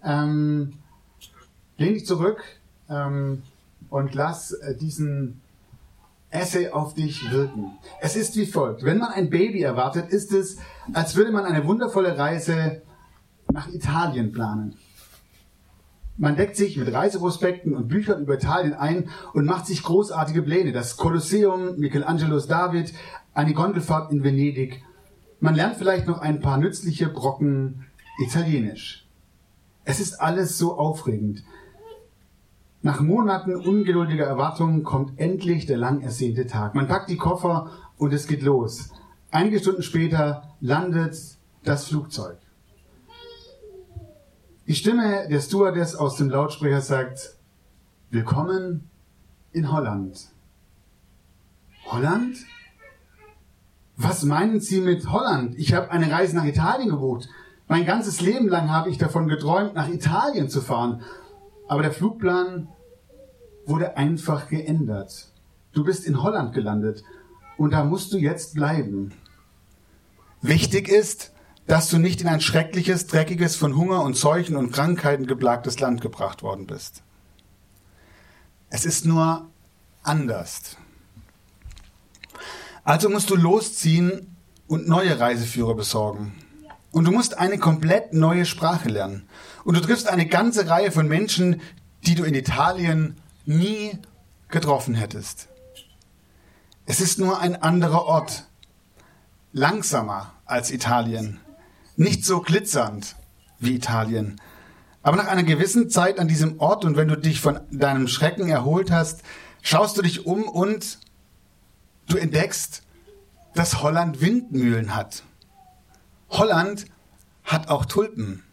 Ähm, 0.05 0.75
lehn 1.79 1.95
dich 1.95 2.07
zurück 2.07 2.43
ähm, 2.91 3.43
und 3.89 4.15
lass 4.15 4.53
äh, 4.53 4.77
diesen 4.77 5.41
Essay 6.31 6.69
auf 6.71 6.95
dich 6.95 7.31
wirken. 7.31 7.79
Es 8.01 8.15
ist 8.15 8.37
wie 8.37 8.45
folgt. 8.45 8.85
Wenn 8.85 8.99
man 8.99 9.13
ein 9.13 9.31
Baby 9.31 9.63
erwartet, 9.63 10.11
ist 10.11 10.33
es, 10.33 10.59
als 10.93 11.17
würde 11.17 11.33
man 11.33 11.47
eine 11.47 11.67
wundervolle 11.67 12.19
Reise 12.19 12.83
nach 13.51 13.69
Italien 13.69 14.33
planen. 14.33 14.77
Man 16.19 16.37
deckt 16.37 16.57
sich 16.57 16.77
mit 16.77 16.93
Reiseprospekten 16.93 17.75
und 17.75 17.89
Büchern 17.89 18.23
über 18.23 18.35
Italien 18.35 18.75
ein 18.75 19.09
und 19.33 19.47
macht 19.47 19.67
sich 19.67 19.85
großartige 19.85 20.43
Pläne. 20.43 20.73
Das 20.73 20.97
Kolosseum, 20.97 21.79
Michelangelos 21.79 22.49
David, 22.49 22.93
eine 23.35 23.55
Gondelfahrt 23.55 24.11
in 24.11 24.25
Venedig. 24.25 24.83
Man 25.39 25.55
lernt 25.55 25.77
vielleicht 25.77 26.09
noch 26.09 26.19
ein 26.19 26.41
paar 26.41 26.59
nützliche 26.59 27.09
Brocken 27.09 27.87
Italienisch. 28.19 29.07
Es 29.85 30.01
ist 30.01 30.21
alles 30.21 30.59
so 30.59 30.77
aufregend. 30.77 31.45
Nach 32.83 33.01
Monaten 33.01 33.57
ungeduldiger 33.57 34.25
Erwartungen 34.25 34.85
kommt 34.85 35.19
endlich 35.19 35.67
der 35.67 35.79
lang 35.79 36.01
ersehnte 36.01 36.47
Tag. 36.47 36.75
Man 36.75 36.89
packt 36.89 37.11
die 37.11 37.17
Koffer 37.17 37.71
und 37.97 38.13
es 38.13 38.27
geht 38.27 38.43
los. 38.43 38.91
Einige 39.31 39.59
Stunden 39.59 39.83
später 39.83 40.55
landet 40.61 41.17
das 41.65 41.89
Flugzeug. 41.89 42.39
Die 44.67 44.75
Stimme 44.75 45.29
der 45.29 45.41
Stewardess 45.41 45.95
aus 45.95 46.17
dem 46.17 46.31
Lautsprecher 46.31 46.81
sagt, 46.81 47.37
Willkommen 48.11 48.89
in 49.53 49.71
Holland. 49.73 50.29
Holland? 51.87 52.37
was 53.99 54.23
meinen 54.23 54.61
Sie 54.61 54.81
mit 54.81 55.11
Holland? 55.11 55.59
Ich 55.59 55.75
habe 55.75 55.91
eine 55.91 56.11
Reise 56.11 56.37
nach 56.37 56.45
Italien 56.45 56.89
gebucht. 56.89 57.29
Mein 57.67 57.85
ganzes 57.85 58.21
Leben 58.21 58.49
lang 58.49 58.71
habe 58.71 58.89
ich 58.91 58.97
davon 58.97 59.29
geträumt, 59.29 59.75
nach 59.75 59.89
Italien 59.89 60.49
zu 60.49 60.61
fahren. 60.61 61.03
Aber 61.69 61.83
der 61.83 61.93
Flugplan 61.93 62.69
wurde 63.67 63.97
einfach 63.97 64.49
geändert. 64.49 65.29
Du 65.73 65.85
bist 65.85 66.07
in 66.07 66.23
Holland 66.23 66.55
gelandet 66.55 67.05
und 67.59 67.73
da 67.73 67.85
musst 67.85 68.13
du 68.13 68.19
jetzt 68.19 68.55
bleiben. 68.55 69.13
Wichtig 70.41 70.89
ist, 70.89 71.33
dass 71.67 71.91
du 71.91 71.99
nicht 71.99 72.23
in 72.23 72.29
ein 72.29 72.41
schreckliches, 72.41 73.07
dreckiges, 73.07 73.55
von 73.55 73.77
Hunger 73.77 74.03
und 74.03 74.17
Seuchen 74.17 74.57
und 74.57 74.73
Krankheiten 74.73 75.27
geplagtes 75.27 75.79
Land 75.79 76.01
gebracht 76.01 76.43
worden 76.43 76.67
bist. 76.67 77.03
Es 78.71 78.87
ist 78.87 79.05
nur 79.05 79.47
anders. 80.03 80.77
Also 82.85 83.11
musst 83.11 83.29
du 83.29 83.37
losziehen 83.37 84.35
und 84.67 84.89
neue 84.89 85.21
Reiseführer 85.21 85.75
besorgen. 85.75 86.33
Und 86.91 87.05
du 87.05 87.13
musst 87.13 87.37
eine 87.37 87.59
komplett 87.59 88.15
neue 88.15 88.47
Sprache 88.47 88.89
lernen. 88.89 89.29
Und 89.69 89.77
du 89.77 89.83
triffst 89.83 90.09
eine 90.09 90.25
ganze 90.25 90.67
Reihe 90.71 90.91
von 90.91 91.09
Menschen, 91.09 91.61
die 92.07 92.15
du 92.15 92.25
in 92.25 92.33
Italien 92.33 93.17
nie 93.45 93.99
getroffen 94.49 94.95
hättest. 94.95 95.49
Es 96.87 97.03
ist 97.03 97.19
nur 97.19 97.39
ein 97.39 97.55
anderer 97.61 98.07
Ort. 98.07 98.49
Langsamer 99.53 100.33
als 100.47 100.71
Italien. 100.71 101.39
Nicht 101.97 102.25
so 102.25 102.41
glitzernd 102.41 103.15
wie 103.59 103.75
Italien. 103.75 104.41
Aber 105.03 105.19
nach 105.19 105.27
einer 105.27 105.43
gewissen 105.43 105.91
Zeit 105.91 106.19
an 106.19 106.29
diesem 106.29 106.61
Ort 106.61 106.87
und 106.87 106.97
wenn 106.97 107.09
du 107.09 107.19
dich 107.19 107.43
von 107.43 107.61
deinem 107.71 108.09
Schrecken 108.09 108.49
erholt 108.49 108.91
hast, 108.91 109.21
schaust 109.61 109.99
du 109.99 110.01
dich 110.01 110.25
um 110.25 110.45
und 110.45 110.99
du 112.09 112.17
entdeckst, 112.17 112.85
dass 113.55 113.83
Holland 113.83 114.23
Windmühlen 114.23 114.97
hat. 114.97 115.25
Holland 116.31 116.87
hat 117.45 117.69
auch 117.69 117.85
Tulpen. 117.85 118.45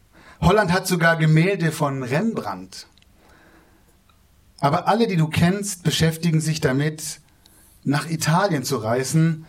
Holland 0.41 0.71
hat 0.71 0.87
sogar 0.87 1.17
Gemälde 1.17 1.71
von 1.71 2.03
Rembrandt. 2.03 2.87
Aber 4.59 4.87
alle, 4.87 5.07
die 5.07 5.17
du 5.17 5.27
kennst, 5.27 5.83
beschäftigen 5.83 6.41
sich 6.41 6.61
damit, 6.61 7.21
nach 7.83 8.09
Italien 8.09 8.63
zu 8.63 8.77
reisen 8.77 9.45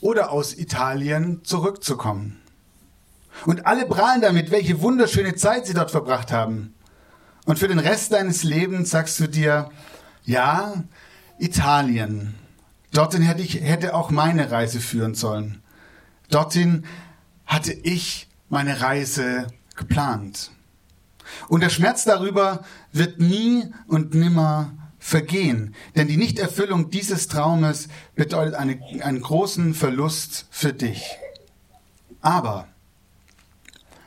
oder 0.00 0.30
aus 0.30 0.54
Italien 0.54 1.44
zurückzukommen. 1.44 2.40
Und 3.46 3.66
alle 3.66 3.86
prahlen 3.86 4.20
damit, 4.20 4.50
welche 4.50 4.80
wunderschöne 4.80 5.34
Zeit 5.34 5.66
sie 5.66 5.74
dort 5.74 5.90
verbracht 5.90 6.32
haben. 6.32 6.74
Und 7.44 7.58
für 7.58 7.68
den 7.68 7.78
Rest 7.78 8.12
deines 8.12 8.42
Lebens 8.42 8.90
sagst 8.90 9.18
du 9.20 9.26
dir, 9.26 9.70
ja, 10.24 10.84
Italien. 11.38 12.34
Dorthin 12.92 13.22
hätte 13.22 13.42
ich, 13.42 13.60
hätte 13.60 13.94
auch 13.94 14.10
meine 14.10 14.50
Reise 14.50 14.80
führen 14.80 15.14
sollen. 15.14 15.62
Dorthin 16.30 16.84
hatte 17.46 17.72
ich 17.72 18.28
meine 18.48 18.80
Reise 18.80 19.46
geplant. 19.76 20.50
Und 21.48 21.62
der 21.62 21.70
Schmerz 21.70 22.04
darüber 22.04 22.64
wird 22.92 23.20
nie 23.20 23.72
und 23.86 24.14
nimmer 24.14 24.72
vergehen, 24.98 25.74
denn 25.96 26.06
die 26.06 26.16
Nichterfüllung 26.16 26.90
dieses 26.90 27.26
Traumes 27.26 27.88
bedeutet 28.14 28.54
eine, 28.54 28.80
einen 29.02 29.20
großen 29.20 29.74
Verlust 29.74 30.46
für 30.50 30.72
dich. 30.72 31.04
Aber 32.20 32.68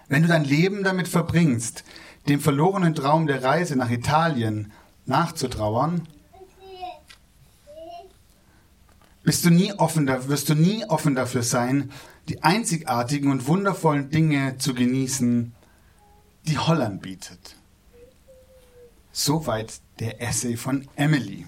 wenn 0.07 0.21
du 0.21 0.27
dein 0.27 0.45
Leben 0.45 0.83
damit 0.83 1.07
verbringst, 1.07 1.83
dem 2.29 2.39
verlorenen 2.39 2.95
Traum 2.95 3.27
der 3.27 3.43
Reise 3.43 3.75
nach 3.75 3.89
Italien 3.89 4.71
nachzutrauern, 5.05 6.07
bist 9.23 9.43
du 9.43 9.49
nie 9.49 9.73
offen, 9.73 10.07
wirst 10.07 10.49
du 10.49 10.55
nie 10.55 10.85
offen 10.85 11.15
dafür 11.15 11.43
sein, 11.43 11.91
die 12.27 12.43
einzigartigen 12.43 13.31
und 13.31 13.47
wundervollen 13.47 14.09
Dinge 14.09 14.57
zu 14.57 14.73
genießen, 14.73 15.53
die 16.43 16.57
Holland 16.57 17.01
bietet. 17.01 17.55
Soweit 19.11 19.79
der 19.99 20.21
Essay 20.21 20.57
von 20.57 20.87
Emily. 20.95 21.45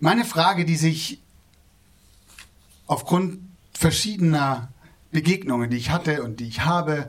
Meine 0.00 0.24
Frage, 0.24 0.64
die 0.64 0.76
sich 0.76 1.22
aufgrund 2.86 3.40
verschiedener 3.72 4.72
Begegnungen, 5.12 5.70
die 5.70 5.76
ich 5.76 5.90
hatte 5.90 6.22
und 6.22 6.40
die 6.40 6.48
ich 6.48 6.64
habe, 6.64 7.08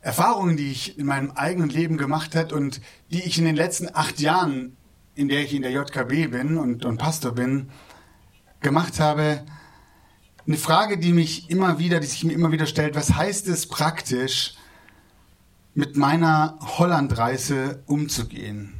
Erfahrungen, 0.00 0.56
die 0.56 0.70
ich 0.70 0.98
in 0.98 1.06
meinem 1.06 1.30
eigenen 1.32 1.70
Leben 1.70 1.96
gemacht 1.96 2.34
habe 2.34 2.54
und 2.54 2.80
die 3.10 3.22
ich 3.22 3.38
in 3.38 3.44
den 3.44 3.56
letzten 3.56 3.88
acht 3.94 4.20
Jahren, 4.20 4.76
in 5.14 5.28
der 5.28 5.42
ich 5.42 5.54
in 5.54 5.62
der 5.62 5.70
JKB 5.70 6.30
bin 6.30 6.58
und, 6.58 6.84
und 6.84 6.98
Pastor 6.98 7.32
bin, 7.32 7.70
gemacht 8.60 9.00
habe, 9.00 9.44
eine 10.46 10.56
Frage, 10.56 10.98
die 10.98 11.12
mich 11.12 11.50
immer 11.50 11.78
wieder, 11.78 12.00
die 12.00 12.06
sich 12.06 12.24
mir 12.24 12.32
immer 12.32 12.52
wieder 12.52 12.66
stellt, 12.66 12.94
was 12.94 13.14
heißt 13.14 13.48
es 13.48 13.66
praktisch, 13.66 14.54
mit 15.74 15.96
meiner 15.96 16.58
Hollandreise 16.60 17.82
umzugehen? 17.86 18.74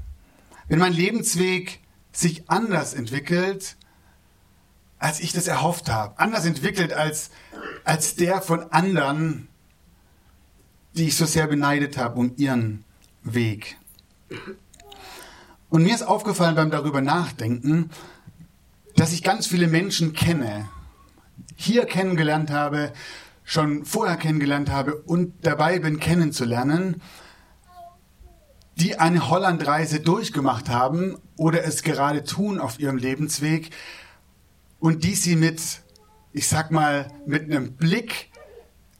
Wenn 0.68 0.78
mein 0.78 0.92
Lebensweg 0.92 1.80
sich 2.12 2.48
anders 2.50 2.94
entwickelt, 2.94 3.76
als 4.98 5.20
ich 5.20 5.32
das 5.32 5.46
erhofft 5.46 5.88
habe, 5.90 6.18
anders 6.18 6.44
entwickelt 6.44 6.92
als, 6.92 7.30
als 7.84 8.14
der 8.14 8.40
von 8.40 8.70
anderen, 8.72 9.48
die 10.94 11.08
ich 11.08 11.16
so 11.16 11.26
sehr 11.26 11.46
beneidet 11.46 11.96
habe 11.96 12.18
um 12.18 12.34
ihren 12.36 12.84
Weg. 13.22 13.78
Und 15.70 15.84
mir 15.84 15.94
ist 15.94 16.02
aufgefallen 16.02 16.54
beim 16.54 16.70
darüber 16.70 17.00
nachdenken, 17.00 17.90
dass 18.94 19.12
ich 19.12 19.22
ganz 19.22 19.46
viele 19.46 19.68
Menschen 19.68 20.12
kenne, 20.12 20.68
hier 21.62 21.86
kennengelernt 21.86 22.50
habe, 22.50 22.92
schon 23.44 23.84
vorher 23.84 24.16
kennengelernt 24.16 24.70
habe 24.70 24.96
und 24.96 25.34
dabei 25.46 25.78
bin 25.78 26.00
kennenzulernen, 26.00 27.00
die 28.76 28.98
eine 28.98 29.28
Hollandreise 29.28 30.00
durchgemacht 30.00 30.68
haben 30.68 31.18
oder 31.36 31.64
es 31.64 31.82
gerade 31.82 32.24
tun 32.24 32.58
auf 32.58 32.80
ihrem 32.80 32.96
Lebensweg 32.96 33.70
und 34.80 35.04
die 35.04 35.14
sie 35.14 35.36
mit, 35.36 35.82
ich 36.32 36.48
sag 36.48 36.70
mal, 36.70 37.08
mit 37.26 37.44
einem 37.44 37.74
Blick 37.74 38.30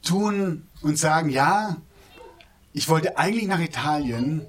tun 0.01 0.67
und 0.81 0.97
sagen, 0.97 1.29
ja, 1.29 1.77
ich 2.71 2.87
wollte 2.87 3.17
eigentlich 3.17 3.47
nach 3.47 3.59
Italien, 3.59 4.45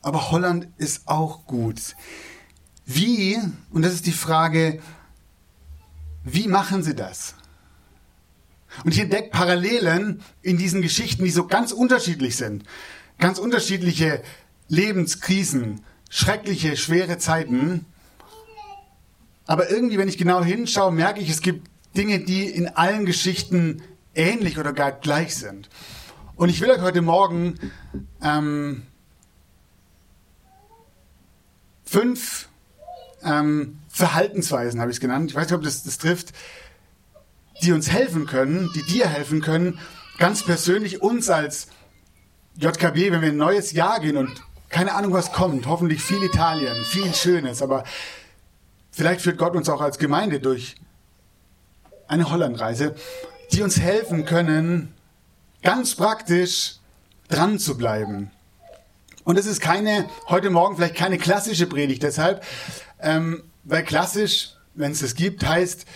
aber 0.00 0.30
Holland 0.30 0.68
ist 0.78 1.08
auch 1.08 1.44
gut. 1.46 1.94
Wie, 2.84 3.38
und 3.70 3.82
das 3.82 3.92
ist 3.92 4.06
die 4.06 4.12
Frage, 4.12 4.80
wie 6.24 6.48
machen 6.48 6.82
sie 6.82 6.94
das? 6.94 7.34
Und 8.84 8.92
ich 8.92 9.00
entdecke 9.00 9.30
Parallelen 9.30 10.22
in 10.40 10.56
diesen 10.56 10.82
Geschichten, 10.82 11.24
die 11.24 11.30
so 11.30 11.46
ganz 11.46 11.72
unterschiedlich 11.72 12.36
sind. 12.36 12.64
Ganz 13.18 13.38
unterschiedliche 13.38 14.22
Lebenskrisen, 14.68 15.82
schreckliche, 16.08 16.76
schwere 16.76 17.18
Zeiten. 17.18 17.84
Aber 19.46 19.70
irgendwie, 19.70 19.98
wenn 19.98 20.08
ich 20.08 20.18
genau 20.18 20.42
hinschaue, 20.42 20.92
merke 20.92 21.20
ich, 21.20 21.28
es 21.28 21.42
gibt 21.42 21.68
Dinge, 21.96 22.20
die 22.20 22.46
in 22.46 22.68
allen 22.68 23.04
Geschichten 23.04 23.82
ähnlich 24.14 24.58
oder 24.58 24.72
gar 24.72 24.92
gleich 24.92 25.36
sind. 25.36 25.68
Und 26.36 26.48
ich 26.48 26.60
will 26.60 26.70
euch 26.70 26.80
heute 26.80 27.02
Morgen 27.02 27.58
ähm, 28.22 28.82
fünf 31.84 32.48
ähm, 33.24 33.78
Verhaltensweisen, 33.88 34.80
habe 34.80 34.90
ich 34.90 34.96
es 34.96 35.00
genannt, 35.00 35.30
ich 35.30 35.36
weiß 35.36 35.46
nicht, 35.46 35.54
ob 35.54 35.62
das, 35.62 35.82
das 35.82 35.98
trifft, 35.98 36.32
die 37.62 37.72
uns 37.72 37.90
helfen 37.90 38.26
können, 38.26 38.70
die 38.74 38.82
dir 38.82 39.08
helfen 39.08 39.40
können, 39.40 39.78
ganz 40.18 40.42
persönlich 40.44 41.02
uns 41.02 41.30
als 41.30 41.68
JKB, 42.56 43.10
wenn 43.10 43.22
wir 43.22 43.28
ein 43.28 43.36
neues 43.36 43.72
Jahr 43.72 44.00
gehen 44.00 44.16
und 44.16 44.42
keine 44.68 44.94
Ahnung, 44.94 45.12
was 45.12 45.32
kommt, 45.32 45.66
hoffentlich 45.66 46.02
viel 46.02 46.22
Italien, 46.22 46.84
viel 46.84 47.14
Schönes, 47.14 47.62
aber 47.62 47.84
vielleicht 48.90 49.20
führt 49.20 49.38
Gott 49.38 49.54
uns 49.54 49.68
auch 49.68 49.80
als 49.80 49.98
Gemeinde 49.98 50.40
durch 50.40 50.76
eine 52.08 52.30
Hollandreise, 52.30 52.94
die 53.52 53.62
uns 53.62 53.78
helfen 53.78 54.24
können, 54.24 54.94
ganz 55.62 55.94
praktisch 55.94 56.76
dran 57.28 57.58
zu 57.58 57.76
bleiben. 57.76 58.30
Und 59.24 59.38
es 59.38 59.46
ist 59.46 59.60
keine, 59.60 60.08
heute 60.28 60.50
Morgen 60.50 60.76
vielleicht 60.76 60.96
keine 60.96 61.16
klassische 61.16 61.66
Predigt, 61.66 62.02
deshalb, 62.02 62.42
ähm, 63.02 63.42
weil 63.64 63.84
klassisch, 63.84 64.54
wenn 64.74 64.92
es 64.92 65.02
es 65.02 65.14
gibt, 65.14 65.46
heißt, 65.46 65.86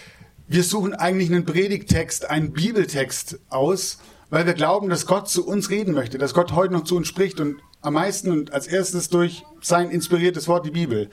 wir 0.49 0.63
suchen 0.63 0.95
eigentlich 0.95 1.31
einen 1.31 1.45
Predigtext, 1.45 2.29
einen 2.31 2.53
Bibeltext 2.53 3.41
aus, 3.49 3.99
weil 4.31 4.47
wir 4.47 4.55
glauben, 4.55 4.89
dass 4.89 5.07
Gott 5.07 5.29
zu 5.29 5.47
uns 5.47 5.71
reden 5.71 5.95
möchte, 5.95 6.19
dass 6.19 6.35
Gott 6.35 6.53
heute 6.53 6.75
noch 6.75 6.85
zu 6.85 6.97
uns 6.97 7.09
spricht 7.09 7.41
und 7.41 7.61
am 7.81 7.95
meisten 7.95 8.31
und 8.31 8.53
als 8.53 8.67
erstes 8.67 9.09
durch 9.09 9.45
sein 9.61 9.91
inspiriertes 9.91 10.49
Wort, 10.49 10.67
die 10.67 10.71
Bibel. 10.71 11.11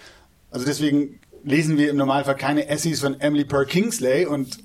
Also 0.52 0.66
deswegen 0.66 1.20
lesen 1.44 1.78
wir 1.78 1.90
im 1.90 1.98
Normalfall 1.98 2.36
keine 2.36 2.68
Essays 2.68 3.02
von 3.02 3.20
Emily 3.20 3.46
Per 3.46 3.66
Kingsley 3.66 4.26
und 4.26 4.60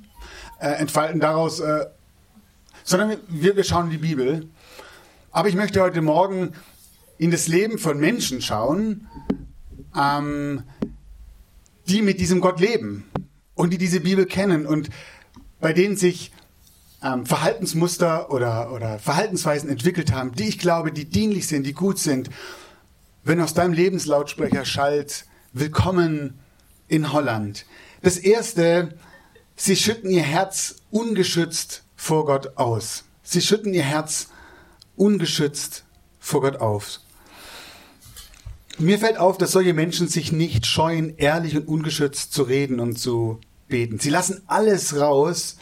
äh, 0.60 0.68
entfalten 0.68 1.20
daraus, 1.20 1.60
äh, 1.60 1.86
sondern 2.84 3.16
wir, 3.28 3.56
wir 3.56 3.64
schauen 3.64 3.90
die 3.90 3.98
Bibel. 3.98 4.48
Aber 5.30 5.48
ich 5.48 5.54
möchte 5.54 5.80
heute 5.80 6.02
Morgen 6.02 6.52
in 7.18 7.30
das 7.30 7.48
Leben 7.48 7.78
von 7.78 7.98
Menschen 7.98 8.40
schauen, 8.40 9.08
ähm, 9.96 10.62
die 11.88 12.02
mit 12.02 12.20
diesem 12.20 12.40
Gott 12.40 12.60
leben 12.60 13.04
und 13.54 13.72
die 13.72 13.78
diese 13.78 14.00
Bibel 14.00 14.26
kennen 14.26 14.66
und 14.66 14.90
bei 15.60 15.72
denen 15.72 15.96
sich 15.96 16.32
ähm, 17.02 17.26
Verhaltensmuster 17.26 18.30
oder, 18.30 18.72
oder 18.72 18.98
Verhaltensweisen 18.98 19.68
entwickelt 19.68 20.12
haben, 20.12 20.32
die 20.32 20.48
ich 20.48 20.58
glaube, 20.58 20.92
die 20.92 21.06
dienlich 21.06 21.46
sind, 21.46 21.64
die 21.64 21.72
gut 21.72 21.98
sind. 21.98 22.30
Wenn 23.24 23.40
aus 23.40 23.54
deinem 23.54 23.72
Lebenslautsprecher 23.72 24.64
schallt, 24.64 25.26
willkommen 25.52 26.38
in 26.88 27.12
Holland. 27.12 27.66
Das 28.02 28.16
erste, 28.16 28.94
sie 29.56 29.76
schütten 29.76 30.10
ihr 30.10 30.22
Herz 30.22 30.76
ungeschützt 30.90 31.84
vor 31.96 32.26
Gott 32.26 32.56
aus. 32.56 33.04
Sie 33.22 33.40
schütten 33.42 33.74
ihr 33.74 33.82
Herz 33.82 34.28
ungeschützt 34.96 35.84
vor 36.18 36.40
Gott 36.42 36.56
auf. 36.56 37.00
Mir 38.80 39.00
fällt 39.00 39.18
auf, 39.18 39.38
dass 39.38 39.50
solche 39.50 39.74
Menschen 39.74 40.06
sich 40.06 40.30
nicht 40.30 40.64
scheuen, 40.64 41.14
ehrlich 41.16 41.56
und 41.56 41.66
ungeschützt 41.66 42.32
zu 42.32 42.44
reden 42.44 42.78
und 42.78 42.96
zu 42.96 43.40
beten. 43.66 43.98
Sie 43.98 44.08
lassen 44.08 44.42
alles 44.46 45.00
raus, 45.00 45.56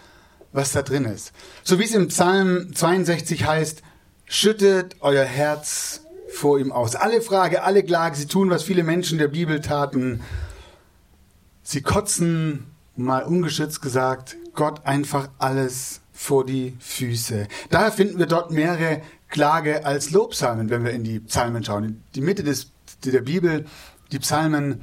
was 0.53 0.73
da 0.73 0.83
drin 0.83 1.07
ist. 1.07 1.33
So 1.63 1.79
wie 1.79 1.85
es 1.85 1.95
im 1.95 2.09
Psalm 2.09 2.75
62 2.75 3.47
heißt, 3.47 3.83
schüttet 4.27 4.97
euer 5.01 5.25
Herz 5.25 6.03
vor 6.29 6.59
ihm 6.59 6.73
aus. 6.73 6.95
Alle 6.95 7.23
Frage, 7.23 7.63
alle 7.63 7.83
Klage, 7.83 8.17
sie 8.17 8.27
tun, 8.27 8.51
was 8.51 8.65
viele 8.65 8.83
Menschen 8.83 9.17
der 9.17 9.29
Bibel 9.29 9.63
taten. 9.63 10.21
Sie 11.63 11.81
kotzen, 11.81 12.67
mal 12.97 13.23
ungeschützt 13.23 13.81
gesagt, 13.81 14.37
Gott 14.55 14.85
einfach 14.85 15.31
alles 15.39 16.03
vor 16.13 16.45
die 16.45 16.77
Füße. 16.81 17.49
Daher 17.71 17.93
finden 17.93 18.19
wir 18.19 18.27
dort 18.27 18.51
mehrere 18.51 19.01
Klage 19.29 19.87
als 19.87 20.11
Lobpsalmen, 20.11 20.69
wenn 20.69 20.85
wir 20.85 20.93
in 20.93 21.03
die 21.03 21.21
Psalmen 21.21 21.65
schauen. 21.65 22.03
Die 22.15 22.21
Mitte 22.21 22.43
des 22.43 22.73
der 23.05 23.23
Bibel, 23.23 23.67
die 24.13 24.19
Psalmen, 24.19 24.83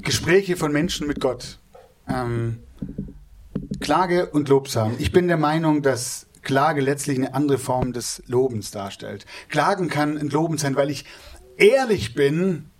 Gespräche 0.00 0.56
von 0.56 0.72
Menschen 0.72 1.06
mit 1.06 1.20
Gott, 1.20 1.58
ähm, 2.08 2.60
Klage 3.80 4.26
und 4.30 4.48
Lobpsalmen. 4.48 4.96
Ich 4.98 5.12
bin 5.12 5.28
der 5.28 5.36
Meinung, 5.36 5.82
dass 5.82 6.26
Klage 6.42 6.80
letztlich 6.80 7.18
eine 7.18 7.34
andere 7.34 7.58
Form 7.58 7.92
des 7.92 8.22
Lobens 8.26 8.70
darstellt. 8.70 9.26
Klagen 9.48 9.88
kann 9.88 10.16
ein 10.16 10.28
Loben 10.28 10.58
sein, 10.58 10.76
weil 10.76 10.90
ich 10.90 11.04
ehrlich 11.56 12.14
bin 12.14 12.70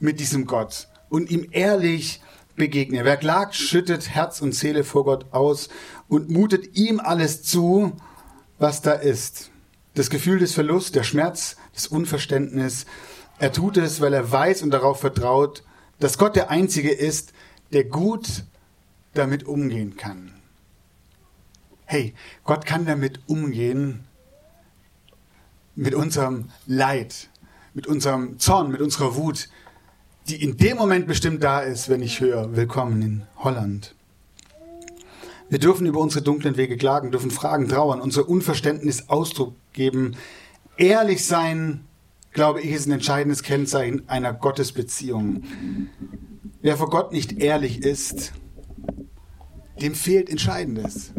mit 0.00 0.20
diesem 0.20 0.46
Gott 0.46 0.88
und 1.08 1.30
ihm 1.30 1.46
ehrlich 1.52 2.20
begegne. 2.56 3.04
Wer 3.04 3.16
klagt, 3.16 3.54
schüttet 3.54 4.10
Herz 4.10 4.40
und 4.40 4.54
Seele 4.54 4.84
vor 4.84 5.04
Gott 5.04 5.26
aus 5.32 5.68
und 6.08 6.30
mutet 6.30 6.76
ihm 6.76 7.00
alles 7.00 7.42
zu, 7.42 7.92
was 8.58 8.82
da 8.82 8.92
ist. 8.92 9.50
Das 9.94 10.10
Gefühl 10.10 10.38
des 10.38 10.54
Verlusts, 10.54 10.92
der 10.92 11.02
Schmerz, 11.02 11.56
das 11.74 11.86
Unverständnis, 11.86 12.86
er 13.42 13.52
tut 13.52 13.76
es, 13.76 14.00
weil 14.00 14.14
er 14.14 14.30
weiß 14.30 14.62
und 14.62 14.70
darauf 14.70 15.00
vertraut, 15.00 15.64
dass 15.98 16.16
Gott 16.16 16.36
der 16.36 16.50
Einzige 16.50 16.92
ist, 16.92 17.32
der 17.72 17.82
gut 17.82 18.44
damit 19.14 19.48
umgehen 19.48 19.96
kann. 19.96 20.32
Hey, 21.84 22.14
Gott 22.44 22.66
kann 22.66 22.86
damit 22.86 23.18
umgehen, 23.26 24.04
mit 25.74 25.92
unserem 25.92 26.50
Leid, 26.66 27.30
mit 27.74 27.88
unserem 27.88 28.38
Zorn, 28.38 28.70
mit 28.70 28.80
unserer 28.80 29.16
Wut, 29.16 29.48
die 30.28 30.40
in 30.40 30.56
dem 30.56 30.76
Moment 30.76 31.08
bestimmt 31.08 31.42
da 31.42 31.62
ist, 31.62 31.88
wenn 31.88 32.00
ich 32.00 32.20
höre, 32.20 32.54
willkommen 32.54 33.02
in 33.02 33.26
Holland. 33.38 33.96
Wir 35.48 35.58
dürfen 35.58 35.86
über 35.86 35.98
unsere 35.98 36.22
dunklen 36.22 36.56
Wege 36.56 36.76
klagen, 36.76 37.10
dürfen 37.10 37.32
Fragen 37.32 37.68
trauern, 37.68 38.00
unser 38.00 38.28
Unverständnis 38.28 39.08
Ausdruck 39.08 39.56
geben, 39.72 40.14
ehrlich 40.76 41.26
sein 41.26 41.88
glaube 42.32 42.60
ich, 42.60 42.70
ist 42.72 42.86
ein 42.86 42.92
entscheidendes 42.92 43.42
Kennzeichen 43.42 44.08
einer 44.08 44.32
Gottesbeziehung. 44.32 45.44
Wer 46.60 46.76
vor 46.76 46.90
Gott 46.90 47.12
nicht 47.12 47.40
ehrlich 47.40 47.82
ist, 47.82 48.32
dem 49.80 49.94
fehlt 49.94 50.30
Entscheidendes. 50.30 51.12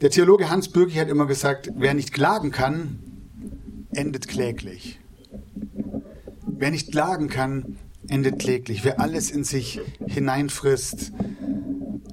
Der 0.00 0.10
Theologe 0.10 0.50
Hans 0.50 0.68
Bürgi 0.68 0.96
hat 0.96 1.08
immer 1.08 1.26
gesagt, 1.26 1.70
wer 1.76 1.94
nicht 1.94 2.12
klagen 2.12 2.50
kann, 2.50 2.98
endet 3.94 4.28
kläglich. 4.28 5.00
Wer 6.46 6.70
nicht 6.70 6.92
klagen 6.92 7.28
kann, 7.28 7.78
endet 8.08 8.38
kläglich. 8.38 8.84
Wer 8.84 9.00
alles 9.00 9.30
in 9.30 9.44
sich 9.44 9.80
hineinfrisst 10.06 11.12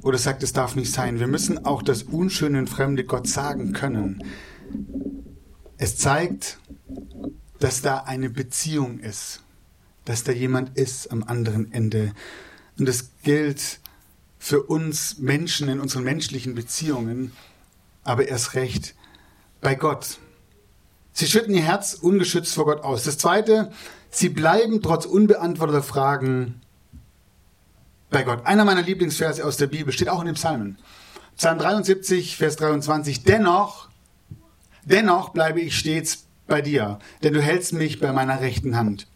oder 0.03 0.17
sagt, 0.17 0.43
es 0.43 0.53
darf 0.53 0.75
nicht 0.75 0.93
sein. 0.93 1.19
Wir 1.19 1.27
müssen 1.27 1.65
auch 1.65 1.81
das 1.81 2.03
Unschöne 2.03 2.59
und 2.59 2.69
Fremde 2.69 3.03
Gott 3.03 3.27
sagen 3.27 3.73
können. 3.73 4.23
Es 5.77 5.97
zeigt, 5.97 6.59
dass 7.59 7.81
da 7.81 7.99
eine 7.99 8.29
Beziehung 8.29 8.99
ist, 8.99 9.41
dass 10.05 10.23
da 10.23 10.31
jemand 10.31 10.77
ist 10.77 11.11
am 11.11 11.23
anderen 11.23 11.71
Ende. 11.71 12.13
Und 12.77 12.87
das 12.87 13.11
gilt 13.23 13.79
für 14.39 14.63
uns 14.63 15.17
Menschen 15.19 15.67
in 15.67 15.79
unseren 15.79 16.03
menschlichen 16.03 16.55
Beziehungen, 16.55 17.33
aber 18.03 18.27
erst 18.27 18.55
recht 18.55 18.95
bei 19.61 19.75
Gott. 19.75 20.17
Sie 21.11 21.27
schütten 21.27 21.53
ihr 21.53 21.63
Herz 21.63 21.95
ungeschützt 21.95 22.55
vor 22.55 22.65
Gott 22.65 22.81
aus. 22.81 23.03
Das 23.03 23.17
Zweite, 23.17 23.71
sie 24.09 24.29
bleiben 24.29 24.81
trotz 24.81 25.05
unbeantworteter 25.05 25.83
Fragen 25.83 26.61
bei 28.09 28.23
Gott. 28.23 28.45
Einer 28.45 28.63
meiner 28.63 28.81
Lieblingsverse 28.81 29.45
aus 29.45 29.57
der 29.57 29.67
Bibel 29.67 29.91
steht 29.91 30.07
auch 30.07 30.21
in 30.21 30.27
den 30.27 30.35
Psalmen. 30.35 30.77
Psalm 31.35 31.59
73, 31.59 32.37
Vers 32.37 32.55
23. 32.55 33.23
Dennoch, 33.23 33.89
dennoch 34.85 35.29
bleibe 35.29 35.59
ich 35.59 35.77
stets 35.77 36.25
bei 36.49 36.61
dir, 36.61 36.99
denn 37.23 37.33
du 37.33 37.41
hältst 37.41 37.73
mich 37.73 37.99
bei 37.99 38.11
meiner 38.11 38.41
rechten 38.41 38.75
Hand. 38.75 39.07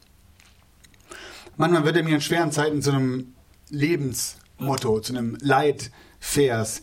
Manchmal 1.58 1.86
wird 1.86 1.98
er 1.98 2.04
mir 2.04 2.16
in 2.16 2.22
schweren 2.22 2.52
Zeiten 2.52 2.82
zu 2.82 2.92
einem 2.92 3.34
Lebensmotto, 3.70 5.00
zu 5.02 5.14
einem 5.14 5.38
Leitvers. 5.42 6.82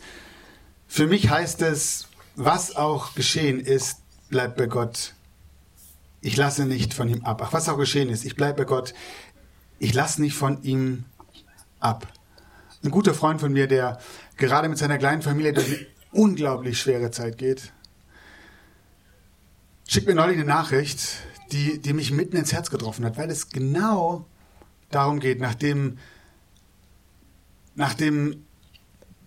Für 0.87 1.07
mich 1.07 1.29
heißt 1.29 1.61
es, 1.61 2.07
was 2.35 2.75
auch 2.75 3.15
geschehen 3.15 3.59
ist, 3.59 3.97
bleibt 4.29 4.55
bei 4.57 4.67
Gott. 4.67 5.13
Ich 6.21 6.37
lasse 6.37 6.65
nicht 6.65 6.93
von 6.93 7.09
ihm 7.09 7.25
ab. 7.25 7.41
Ach, 7.43 7.53
was 7.53 7.67
auch 7.67 7.77
geschehen 7.77 8.09
ist, 8.09 8.25
ich 8.25 8.35
bleibe 8.35 8.59
bei 8.59 8.65
Gott. 8.65 8.93
Ich 9.79 9.93
lasse 9.93 10.21
nicht 10.21 10.35
von 10.35 10.61
ihm 10.63 11.05
ab. 11.79 12.07
Ein 12.83 12.91
guter 12.91 13.13
Freund 13.13 13.41
von 13.41 13.51
mir, 13.51 13.67
der 13.67 13.99
gerade 14.37 14.69
mit 14.69 14.77
seiner 14.77 14.97
kleinen 14.97 15.21
Familie 15.21 15.53
durch 15.53 15.67
eine 15.67 15.87
unglaublich 16.11 16.79
schwere 16.79 17.11
Zeit 17.11 17.37
geht, 17.37 17.73
schickt 19.91 20.07
mir 20.07 20.15
neulich 20.15 20.37
eine 20.37 20.45
Nachricht, 20.45 21.01
die, 21.51 21.77
die 21.79 21.91
mich 21.91 22.11
mitten 22.11 22.37
ins 22.37 22.53
Herz 22.53 22.69
getroffen 22.69 23.03
hat, 23.03 23.17
weil 23.17 23.29
es 23.29 23.49
genau 23.49 24.25
darum 24.89 25.19
geht, 25.19 25.41
nach 25.41 25.53
dem, 25.53 25.97
nach 27.75 27.93
dem 27.93 28.45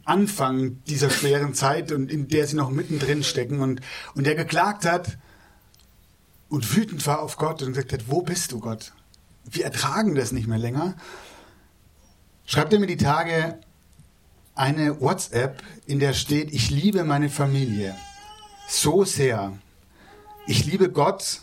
Anfang 0.06 0.82
dieser 0.84 1.10
schweren 1.10 1.52
Zeit 1.52 1.92
und 1.92 2.10
in 2.10 2.28
der 2.28 2.46
sie 2.46 2.56
noch 2.56 2.70
mittendrin 2.70 3.22
stecken 3.22 3.60
und, 3.60 3.82
und 4.14 4.26
der 4.26 4.36
geklagt 4.36 4.86
hat 4.86 5.18
und 6.48 6.74
wütend 6.74 7.06
war 7.06 7.20
auf 7.20 7.36
Gott 7.36 7.60
und 7.60 7.74
gesagt 7.74 7.92
hat, 7.92 8.08
wo 8.08 8.22
bist 8.22 8.52
du 8.52 8.58
Gott? 8.58 8.94
Wir 9.44 9.66
ertragen 9.66 10.14
das 10.14 10.32
nicht 10.32 10.46
mehr 10.46 10.56
länger. 10.56 10.96
Schreibt 12.46 12.72
er 12.72 12.78
mir 12.78 12.86
die 12.86 12.96
Tage 12.96 13.60
eine 14.54 14.98
WhatsApp, 15.02 15.62
in 15.84 15.98
der 15.98 16.14
steht, 16.14 16.54
ich 16.54 16.70
liebe 16.70 17.04
meine 17.04 17.28
Familie 17.28 17.94
so 18.66 19.04
sehr, 19.04 19.58
ich 20.46 20.64
liebe 20.64 20.90
Gott 20.90 21.40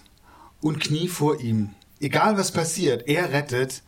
und 0.62 0.80
knie 0.80 1.08
vor 1.08 1.40
ihm. 1.40 1.74
Egal 2.00 2.38
was 2.38 2.52
passiert, 2.52 3.08
er 3.08 3.32
rettet. 3.32 3.84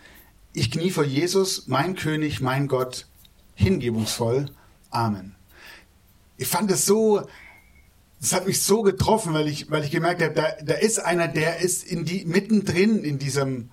Ich 0.54 0.72
knie 0.72 0.92
vor 0.92 1.04
Jesus, 1.04 1.68
mein 1.68 1.96
König, 1.96 2.42
mein 2.42 2.68
Gott, 2.68 3.08
hingebungsvoll. 3.56 4.50
Amen. 4.90 5.36
Ich 6.38 6.48
fand 6.48 6.70
es 6.72 6.86
so, 6.86 7.28
das 8.20 8.34
hat 8.34 8.48
mich 8.48 8.62
so 8.62 8.84
getroffen, 8.84 9.34
weil 9.34 9.48
ich, 9.48 9.70
weil 9.70 9.84
ich 9.84 9.92
gemerkt 9.92 10.22
habe, 10.22 10.34
da, 10.34 10.52
da 10.64 10.74
ist 10.76 11.00
einer, 11.00 11.28
der 11.28 11.60
ist 11.60 11.84
in 11.84 12.06
die, 12.06 12.26
mittendrin 12.26 13.04
in 13.04 13.20
diesem, 13.20 13.72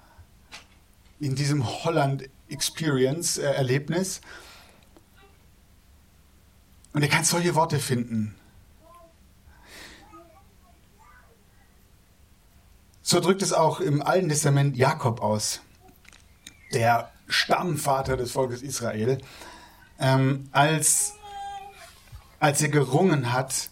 in 1.21 1.35
diesem 1.35 1.85
Holland 1.85 2.29
Experience, 2.49 3.39
äh, 3.39 3.43
Erlebnis. 3.43 4.21
Und 6.93 7.03
er 7.03 7.09
kann 7.09 7.25
solche 7.25 7.55
Worte 7.55 7.79
finden. 7.79 8.35
So 13.11 13.19
drückt 13.19 13.43
es 13.43 13.53
auch 13.53 13.81
im 13.81 14.03
Alten 14.03 14.29
Testament 14.29 14.77
Jakob 14.77 15.21
aus, 15.21 15.63
der 16.73 17.11
Stammvater 17.27 18.17
des 18.17 18.31
Volkes 18.31 18.63
Israel, 18.63 19.19
ähm, 19.99 20.49
als, 20.53 21.15
als 22.39 22.63
er 22.63 22.69
gerungen 22.69 23.33
hat 23.33 23.71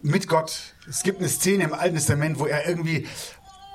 mit 0.00 0.26
Gott. 0.26 0.74
Es 0.88 1.02
gibt 1.02 1.18
eine 1.18 1.28
Szene 1.28 1.64
im 1.64 1.74
Alten 1.74 1.96
Testament, 1.96 2.38
wo 2.38 2.46
er 2.46 2.66
irgendwie 2.66 3.06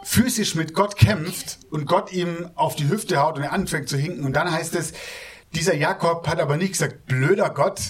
physisch 0.04 0.56
mit 0.56 0.74
Gott 0.74 0.96
kämpft 0.96 1.60
und 1.70 1.86
Gott 1.86 2.12
ihm 2.12 2.50
auf 2.56 2.76
die 2.76 2.90
Hüfte 2.90 3.22
haut 3.22 3.38
und 3.38 3.44
er 3.44 3.54
anfängt 3.54 3.90
zu 3.90 3.98
hinken. 3.98 4.26
Und 4.26 4.34
dann 4.34 4.52
heißt 4.52 4.74
es, 4.74 4.94
dieser 5.54 5.76
Jakob 5.76 6.28
hat 6.28 6.40
aber 6.40 6.58
nicht 6.58 6.72
gesagt, 6.72 7.06
blöder 7.06 7.52
Gott, 7.52 7.82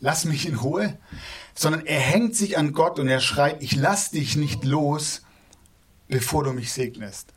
lass 0.00 0.24
mich 0.24 0.48
in 0.48 0.56
Ruhe, 0.56 0.98
sondern 1.54 1.86
er 1.86 2.00
hängt 2.00 2.34
sich 2.34 2.58
an 2.58 2.72
Gott 2.72 2.98
und 2.98 3.06
er 3.06 3.20
schreit, 3.20 3.62
ich 3.62 3.76
lass 3.76 4.10
dich 4.10 4.34
nicht 4.34 4.64
los, 4.64 5.22
bevor 6.10 6.44
du 6.44 6.52
mich 6.52 6.72
segnest. 6.72 7.32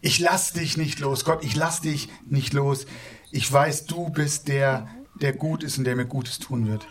Ich 0.00 0.18
lass 0.18 0.52
dich 0.52 0.76
nicht 0.76 0.98
los, 0.98 1.24
Gott, 1.24 1.44
ich 1.44 1.54
lass 1.54 1.80
dich 1.80 2.08
nicht 2.26 2.52
los. 2.52 2.86
Ich 3.30 3.50
weiß, 3.50 3.86
du 3.86 4.10
bist 4.10 4.48
der, 4.48 4.88
der 5.14 5.32
gut 5.32 5.62
ist 5.62 5.78
und 5.78 5.84
der 5.84 5.96
mir 5.96 6.06
Gutes 6.06 6.38
tun 6.38 6.66
wird. 6.66 6.86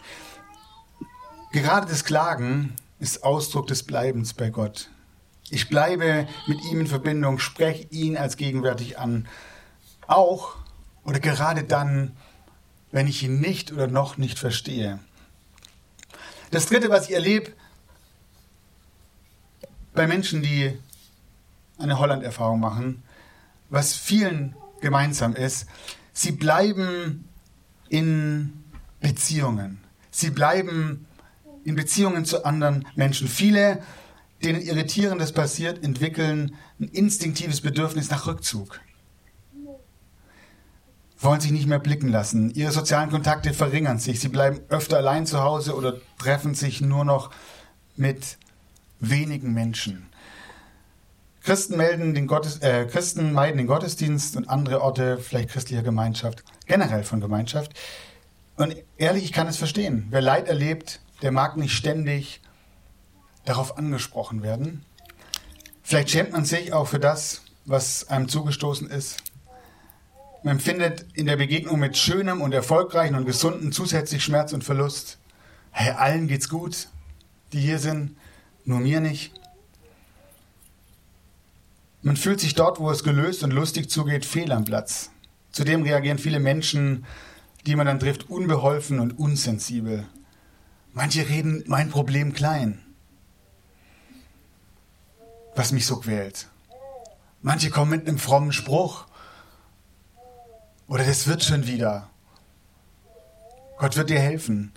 Gerade 1.52 1.88
das 1.88 2.06
Klagen 2.06 2.76
ist 3.00 3.24
Ausdruck 3.24 3.68
des 3.68 3.84
Bleibens 3.84 4.34
bei 4.34 4.50
Gott. 4.50 4.90
Ich 5.50 5.70
bleibe 5.70 6.28
mit 6.48 6.64
ihm 6.66 6.82
in 6.82 6.88
Verbindung, 6.88 7.38
spreche 7.38 7.88
ihn 7.92 8.18
als 8.18 8.38
gegenwärtig 8.38 8.98
an. 8.98 9.28
Auch 10.08 10.56
oder 11.04 11.20
gerade 11.20 11.64
dann, 11.64 12.18
wenn 12.92 13.08
ich 13.08 13.22
ihn 13.24 13.40
nicht 13.40 13.72
oder 13.72 13.88
noch 13.88 14.18
nicht 14.18 14.40
verstehe. 14.40 15.00
Das 16.50 16.68
Dritte, 16.68 16.90
was 16.90 17.10
ich 17.10 17.14
erlebe 17.14 17.52
bei 19.94 20.08
Menschen, 20.08 20.42
die 20.42 20.78
eine 21.78 22.00
Holland-Erfahrung 22.00 22.60
machen, 22.60 23.04
was 23.70 23.96
vielen 23.96 24.56
gemeinsam 24.82 25.36
ist, 25.36 25.68
sie 26.14 26.32
bleiben 26.32 27.28
in 27.90 28.64
Beziehungen. 29.00 29.80
Sie 30.12 30.30
bleiben 30.30 31.06
in 31.64 31.76
Beziehungen 31.76 32.26
zu 32.26 32.46
anderen 32.46 32.88
Menschen. 32.96 33.28
Viele, 33.28 33.82
denen 34.44 34.62
Irritierendes 34.62 35.32
passiert, 35.32 35.84
entwickeln 35.84 36.56
ein 36.80 36.88
instinktives 36.88 37.62
Bedürfnis 37.62 38.10
nach 38.10 38.28
Rückzug. 38.28 38.80
Wollen 41.20 41.40
sich 41.40 41.52
nicht 41.52 41.68
mehr 41.68 41.80
blicken 41.80 42.10
lassen. 42.10 42.54
Ihre 42.54 42.72
sozialen 42.72 43.10
Kontakte 43.10 43.54
verringern 43.54 43.98
sich. 43.98 44.20
Sie 44.20 44.28
bleiben 44.28 44.60
öfter 44.70 44.98
allein 44.98 45.26
zu 45.26 45.42
Hause 45.42 45.76
oder 45.76 45.96
treffen 46.18 46.54
sich 46.54 46.82
nur 46.82 47.06
noch 47.06 47.32
mit 47.96 48.38
wenigen 49.10 49.54
Menschen. 49.54 50.08
Christen, 51.42 51.76
melden 51.76 52.14
den 52.14 52.26
Gottes, 52.28 52.60
äh, 52.60 52.86
Christen 52.86 53.34
meiden 53.34 53.58
den 53.58 53.68
Gottesdienst 53.68 54.38
und 54.38 54.50
andere 54.50 54.82
Orte, 54.82 55.18
vielleicht 55.18 55.50
christlicher 55.50 55.84
Gemeinschaft, 55.84 56.44
generell 56.68 57.04
von 57.04 57.20
Gemeinschaft. 57.20 57.74
Und 58.56 58.76
ehrlich, 58.98 59.26
ich 59.26 59.34
kann 59.34 59.48
es 59.48 59.58
verstehen. 59.58 60.08
Wer 60.10 60.22
Leid 60.22 60.48
erlebt, 60.48 61.02
der 61.22 61.32
mag 61.32 61.58
nicht 61.58 61.74
ständig 61.74 62.42
darauf 63.46 63.78
angesprochen 63.78 64.42
werden. 64.42 64.86
Vielleicht 65.82 66.12
schämt 66.12 66.32
man 66.32 66.46
sich 66.46 66.72
auch 66.72 66.88
für 66.88 67.00
das, 67.00 67.42
was 67.66 68.08
einem 68.08 68.30
zugestoßen 68.30 68.90
ist. 68.90 69.22
Man 70.44 70.56
empfindet 70.56 71.06
in 71.14 71.26
der 71.26 71.38
Begegnung 71.38 71.80
mit 71.80 71.98
Schönem 71.98 72.42
und 72.42 72.54
Erfolgreichen 72.54 73.16
und 73.16 73.26
Gesunden 73.26 73.74
zusätzlich 73.74 74.24
Schmerz 74.24 74.54
und 74.54 74.64
Verlust. 74.64 75.18
Hey, 75.72 75.94
allen 75.94 76.28
geht's 76.28 76.48
gut, 76.48 76.90
die 77.52 77.60
hier 77.60 77.80
sind, 77.80 78.16
nur 78.66 78.80
mir 78.80 79.00
nicht. 79.00 79.34
Man 82.02 82.18
fühlt 82.18 82.40
sich 82.40 82.54
dort, 82.54 82.80
wo 82.80 82.92
es 82.92 83.04
gelöst 83.04 83.44
und 83.44 83.52
lustig 83.52 83.90
zugeht, 83.90 84.26
fehl 84.26 84.52
am 84.52 84.66
Platz. 84.66 85.10
Zudem 85.52 85.84
reagieren 85.84 86.18
viele 86.18 86.40
Menschen, 86.40 87.06
die 87.66 87.76
man 87.76 87.86
dann 87.86 88.00
trifft, 88.00 88.30
unbeholfen 88.30 89.00
und 89.00 89.18
unsensibel. 89.18 90.06
Manche 90.94 91.28
reden 91.30 91.64
mein 91.68 91.90
Problem 91.90 92.34
klein, 92.34 92.82
was 95.56 95.72
mich 95.72 95.86
so 95.86 95.98
quält. 95.98 96.48
Manche 97.42 97.70
kommen 97.70 97.92
mit 97.92 98.08
einem 98.08 98.20
frommen 98.20 98.52
Spruch. 98.52 99.06
Oder 100.88 101.04
das 101.04 101.28
wird 101.28 101.44
schon 101.44 101.68
wieder. 101.68 102.10
Gott 103.78 103.96
wird 103.96 104.10
dir 104.10 104.20
helfen. 104.20 104.72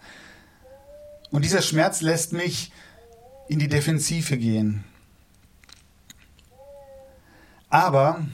Und 1.31 1.45
dieser 1.45 1.63
Schmerz 1.63 2.01
lässt 2.01 2.33
mich 2.33 2.73
in 3.49 3.59
die 3.59 3.69
Defensive 3.69 4.37
gehen. 4.37 4.85
Aber 7.69 8.25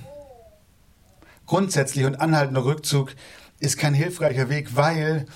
grundsätzlich 1.47 2.05
und 2.05 2.21
anhaltender 2.21 2.65
Rückzug 2.65 3.15
ist 3.59 3.79
kein 3.79 3.95
hilfreicher 3.95 4.49
Weg, 4.49 4.77
weil, 4.77 5.27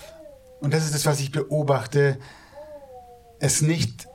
und 0.60 0.74
das 0.74 0.84
ist 0.84 0.94
das, 0.94 1.06
was 1.06 1.20
ich 1.20 1.32
beobachte, 1.32 2.18
es 3.38 3.62
nicht 3.62 4.06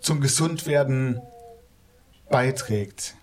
zum 0.00 0.20
Gesundwerden 0.20 1.20
beiträgt. 2.30 3.14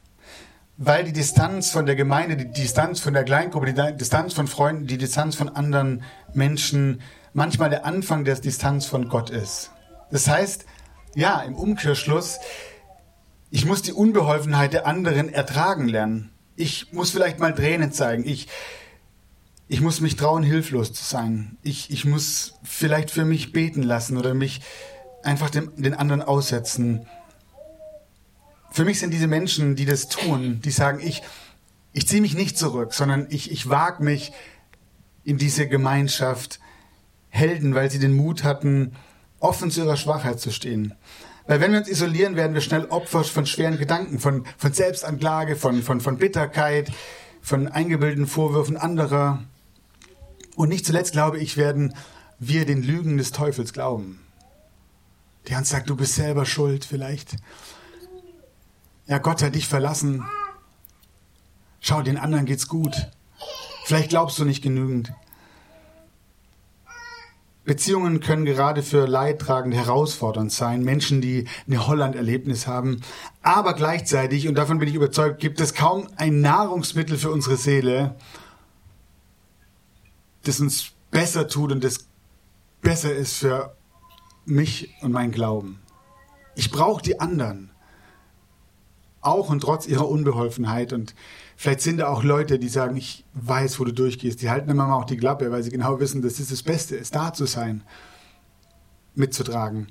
Weil 0.78 1.06
die 1.06 1.14
Distanz 1.14 1.72
von 1.72 1.86
der 1.86 1.96
Gemeinde, 1.96 2.36
die 2.36 2.52
Distanz 2.52 3.00
von 3.00 3.14
der 3.14 3.24
Kleingruppe, 3.24 3.74
die 3.74 3.98
Distanz 3.98 4.34
von 4.34 4.48
Freunden, 4.48 4.88
die 4.88 4.98
Distanz 4.98 5.36
von 5.36 5.50
anderen 5.50 6.04
Menschen 6.34 7.02
manchmal 7.34 7.70
der 7.70 7.86
Anfang 7.86 8.26
der 8.26 8.36
Distanz 8.36 8.86
von 8.86 9.08
Gott 9.08 9.30
ist. 9.30 9.72
Das 10.12 10.28
heißt, 10.28 10.66
ja, 11.16 11.42
im 11.42 11.56
Umkehrschluss, 11.56 12.40
ich 13.50 13.66
muss 13.66 13.82
die 13.82 13.94
Unbeholfenheit 13.94 14.74
der 14.74 14.86
anderen 14.86 15.34
ertragen 15.34 15.88
lernen. 15.88 16.32
Ich 16.56 16.92
muss 16.92 17.12
vielleicht 17.12 17.40
mal 17.40 17.56
Tränen 17.56 17.92
zeigen. 17.92 18.28
Ich, 18.28 18.48
ich 19.68 19.82
muss 19.82 20.02
mich 20.02 20.16
trauen, 20.16 20.44
hilflos 20.44 20.94
zu 20.94 21.04
sein. 21.04 21.58
Ich, 21.62 21.90
ich 21.90 22.06
muss 22.06 22.56
vielleicht 22.64 23.12
für 23.12 23.26
mich 23.26 23.52
beten 23.54 23.82
lassen 23.82 24.18
oder 24.18 24.34
mich 24.34 24.62
einfach 25.24 25.50
dem, 25.50 25.72
den 25.76 25.94
anderen 25.94 26.22
aussetzen. 26.22 27.08
Für 28.72 28.84
mich 28.84 29.00
sind 29.00 29.14
diese 29.14 29.28
Menschen, 29.28 29.76
die 29.76 29.86
das 29.86 30.10
tun, 30.10 30.60
die 30.64 30.72
sagen, 30.72 31.00
ich, 31.00 31.24
ich 31.94 32.08
ziehe 32.08 32.22
mich 32.22 32.36
nicht 32.36 32.58
zurück, 32.58 32.94
sondern 32.94 33.28
ich, 33.30 33.52
ich 33.52 33.70
wage 33.70 34.04
mich 34.04 34.34
in 35.24 35.38
diese 35.38 35.68
Gemeinschaft 35.68 36.60
Helden, 37.30 37.74
weil 37.74 37.90
sie 37.90 38.00
den 38.00 38.16
Mut 38.16 38.44
hatten, 38.44 38.96
offen 39.46 39.72
zu 39.72 39.82
ihrer 39.82 39.98
Schwachheit 39.98 40.40
zu 40.40 40.52
stehen. 40.52 40.96
Weil 41.48 41.62
wenn 41.62 41.72
wir 41.72 41.80
uns 41.80 41.88
isolieren, 41.88 42.36
werden 42.36 42.56
wir 42.56 42.62
schnell 42.62 42.86
Opfer 42.86 43.24
von 43.24 43.46
schweren 43.46 43.78
Gedanken, 43.78 44.20
von, 44.20 44.46
von 44.58 44.74
Selbstanklage, 44.74 45.56
von, 45.56 45.84
von, 45.84 46.02
von 46.02 46.18
Bitterkeit, 46.18 46.92
von 47.42 47.68
eingebildeten 47.68 48.26
Vorwürfen 48.26 48.78
anderer. 48.78 49.44
Und 50.56 50.70
nicht 50.70 50.86
zuletzt, 50.86 51.12
glaube 51.12 51.38
ich, 51.38 51.58
werden 51.58 51.94
wir 52.40 52.66
den 52.66 52.82
Lügen 52.82 53.18
des 53.18 53.32
Teufels 53.32 53.74
glauben. 53.74 54.20
Der 55.48 55.60
uns 55.60 55.70
sagt, 55.70 55.90
du 55.90 55.96
bist 55.96 56.16
selber 56.16 56.46
schuld 56.46 56.84
vielleicht. 56.84 57.36
Ja, 59.06 59.20
Gott 59.20 59.44
hat 59.44 59.54
dich 59.54 59.68
verlassen. 59.68 60.26
Schau, 61.80 62.02
den 62.02 62.18
anderen 62.18 62.46
geht's 62.46 62.68
gut. 62.68 63.12
Vielleicht 63.86 64.10
glaubst 64.10 64.40
du 64.40 64.46
nicht 64.46 64.64
genügend. 64.64 65.14
Beziehungen 67.66 68.20
können 68.20 68.46
gerade 68.46 68.84
für 68.84 69.08
Leidtragende 69.08 69.76
herausfordernd 69.76 70.52
sein. 70.52 70.84
Menschen, 70.84 71.20
die 71.20 71.48
eine 71.68 71.88
Holland-Erlebnis 71.88 72.68
haben. 72.68 73.02
Aber 73.42 73.74
gleichzeitig, 73.74 74.48
und 74.48 74.56
davon 74.56 74.78
bin 74.78 74.88
ich 74.88 74.96
überzeugt, 74.96 75.40
gibt 75.40 75.60
es 75.60 75.74
kaum 75.74 76.08
ein 76.16 76.42
Nahrungsmittel 76.42 77.18
für 77.18 77.32
unsere 77.32 77.58
Seele, 77.58 78.16
das 80.44 80.60
uns 80.60 80.92
besser 81.10 81.48
tut 81.48 81.72
und 81.72 81.84
das 81.84 82.08
besser 82.82 83.14
ist 83.14 83.38
für 83.38 83.76
mich 84.46 84.94
und 85.02 85.12
mein 85.12 85.32
Glauben. 85.32 85.80
Ich 86.56 86.72
brauche 86.72 87.02
die 87.02 87.20
anderen. 87.20 87.72
Auch 89.26 89.50
und 89.50 89.62
trotz 89.62 89.88
ihrer 89.88 90.08
Unbeholfenheit 90.08 90.94
und 90.94 91.16
Vielleicht 91.58 91.82
sind 91.82 91.98
da 91.98 92.08
auch 92.08 92.24
Leute, 92.24 92.60
die 92.60 92.68
sagen, 92.68 92.98
ich 92.98 93.24
weiß, 93.34 93.80
wo 93.80 93.86
du 93.86 93.94
durchgehst. 93.94 94.42
Die 94.42 94.50
halten 94.50 94.70
immer 94.70 94.88
mal 94.88 94.96
auch 94.96 95.06
die 95.06 95.18
Klappe, 95.18 95.52
weil 95.52 95.64
sie 95.64 95.70
genau 95.70 96.00
wissen, 96.00 96.22
dass 96.22 96.40
es 96.40 96.50
das 96.50 96.64
Beste 96.64 96.96
ist, 96.96 97.16
da 97.16 97.34
zu 97.34 97.46
sein, 97.46 97.84
mitzutragen. 99.16 99.88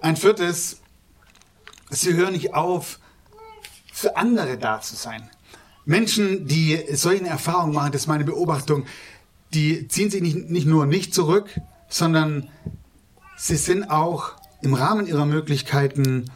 Ein 0.00 0.16
viertes, 0.16 0.80
sie 1.90 2.14
hören 2.14 2.32
nicht 2.32 2.54
auf, 2.54 2.98
für 3.92 4.16
andere 4.16 4.56
da 4.56 4.80
zu 4.80 4.96
sein. 4.96 5.28
Menschen, 5.84 6.46
die 6.48 6.82
solche 6.92 7.26
Erfahrungen 7.26 7.74
machen, 7.74 7.92
das 7.92 8.02
ist 8.02 8.06
meine 8.08 8.24
Beobachtung, 8.24 8.86
die 9.54 9.86
ziehen 9.88 10.10
sich 10.10 10.22
nicht, 10.22 10.50
nicht 10.50 10.66
nur 10.66 10.86
nicht 10.86 11.14
zurück, 11.14 11.60
sondern 11.88 12.48
sie 13.36 13.56
sind 13.56 13.90
auch 13.90 14.32
im 14.62 14.74
Rahmen 14.74 15.06
ihrer 15.06 15.26
Möglichkeiten 15.26 16.30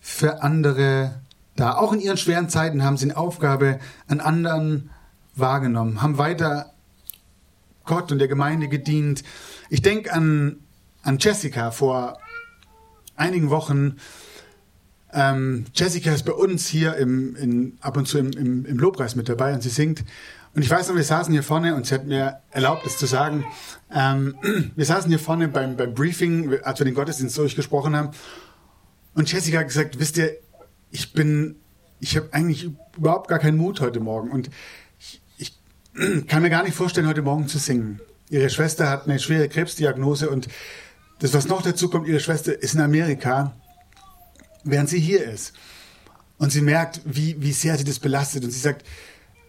für 0.00 0.42
andere 0.42 1.20
da. 1.58 1.76
Auch 1.76 1.92
in 1.92 2.00
ihren 2.00 2.16
schweren 2.16 2.48
Zeiten 2.48 2.84
haben 2.84 2.96
sie 2.96 3.06
eine 3.06 3.16
Aufgabe 3.16 3.78
an 4.06 4.20
anderen 4.20 4.90
wahrgenommen, 5.34 6.02
haben 6.02 6.18
weiter 6.18 6.72
Gott 7.84 8.12
und 8.12 8.18
der 8.18 8.28
Gemeinde 8.28 8.68
gedient. 8.68 9.24
Ich 9.70 9.82
denke 9.82 10.12
an, 10.12 10.58
an 11.02 11.18
Jessica 11.18 11.70
vor 11.70 12.18
einigen 13.16 13.50
Wochen. 13.50 13.96
Ähm, 15.12 15.64
Jessica 15.74 16.12
ist 16.12 16.24
bei 16.24 16.32
uns 16.32 16.66
hier 16.66 16.96
im, 16.96 17.34
in, 17.36 17.78
ab 17.80 17.96
und 17.96 18.06
zu 18.06 18.18
im, 18.18 18.30
im, 18.32 18.66
im 18.66 18.78
Lobpreis 18.78 19.16
mit 19.16 19.28
dabei 19.28 19.54
und 19.54 19.62
sie 19.62 19.70
singt. 19.70 20.04
Und 20.54 20.62
ich 20.62 20.70
weiß 20.70 20.88
noch, 20.88 20.96
wir 20.96 21.04
saßen 21.04 21.32
hier 21.32 21.42
vorne 21.42 21.74
und 21.74 21.86
sie 21.86 21.94
hat 21.94 22.06
mir 22.06 22.40
erlaubt, 22.50 22.86
es 22.86 22.98
zu 22.98 23.06
sagen. 23.06 23.44
Ähm, 23.94 24.34
wir 24.76 24.84
saßen 24.84 25.08
hier 25.08 25.18
vorne 25.18 25.48
beim, 25.48 25.76
beim 25.76 25.94
Briefing, 25.94 26.58
als 26.62 26.80
wir 26.80 26.84
den 26.84 26.94
Gottesdienst 26.94 27.38
durchgesprochen 27.38 27.96
haben. 27.96 28.10
Und 29.14 29.32
Jessica 29.32 29.60
hat 29.60 29.68
gesagt, 29.68 29.98
wisst 29.98 30.18
ihr, 30.18 30.36
ich 30.90 31.12
bin, 31.12 31.56
ich 32.00 32.16
habe 32.16 32.32
eigentlich 32.32 32.70
überhaupt 32.96 33.28
gar 33.28 33.38
keinen 33.38 33.56
Mut 33.56 33.80
heute 33.80 34.00
Morgen 34.00 34.30
und 34.30 34.50
ich, 34.98 35.20
ich 35.36 35.58
kann 36.26 36.42
mir 36.42 36.50
gar 36.50 36.64
nicht 36.64 36.74
vorstellen, 36.74 37.06
heute 37.06 37.22
Morgen 37.22 37.48
zu 37.48 37.58
singen. 37.58 38.00
Ihre 38.30 38.50
Schwester 38.50 38.90
hat 38.90 39.06
eine 39.06 39.18
schwere 39.18 39.48
Krebsdiagnose 39.48 40.28
und 40.28 40.48
das, 41.18 41.34
was 41.34 41.48
noch 41.48 41.62
dazu 41.62 41.90
kommt, 41.90 42.06
ihre 42.06 42.20
Schwester 42.20 42.60
ist 42.60 42.74
in 42.74 42.80
Amerika, 42.80 43.54
während 44.64 44.88
sie 44.88 45.00
hier 45.00 45.24
ist. 45.24 45.52
Und 46.36 46.52
sie 46.52 46.60
merkt, 46.60 47.00
wie, 47.04 47.40
wie 47.42 47.52
sehr 47.52 47.76
sie 47.76 47.84
das 47.84 47.98
belastet. 47.98 48.44
Und 48.44 48.52
sie 48.52 48.60
sagt, 48.60 48.86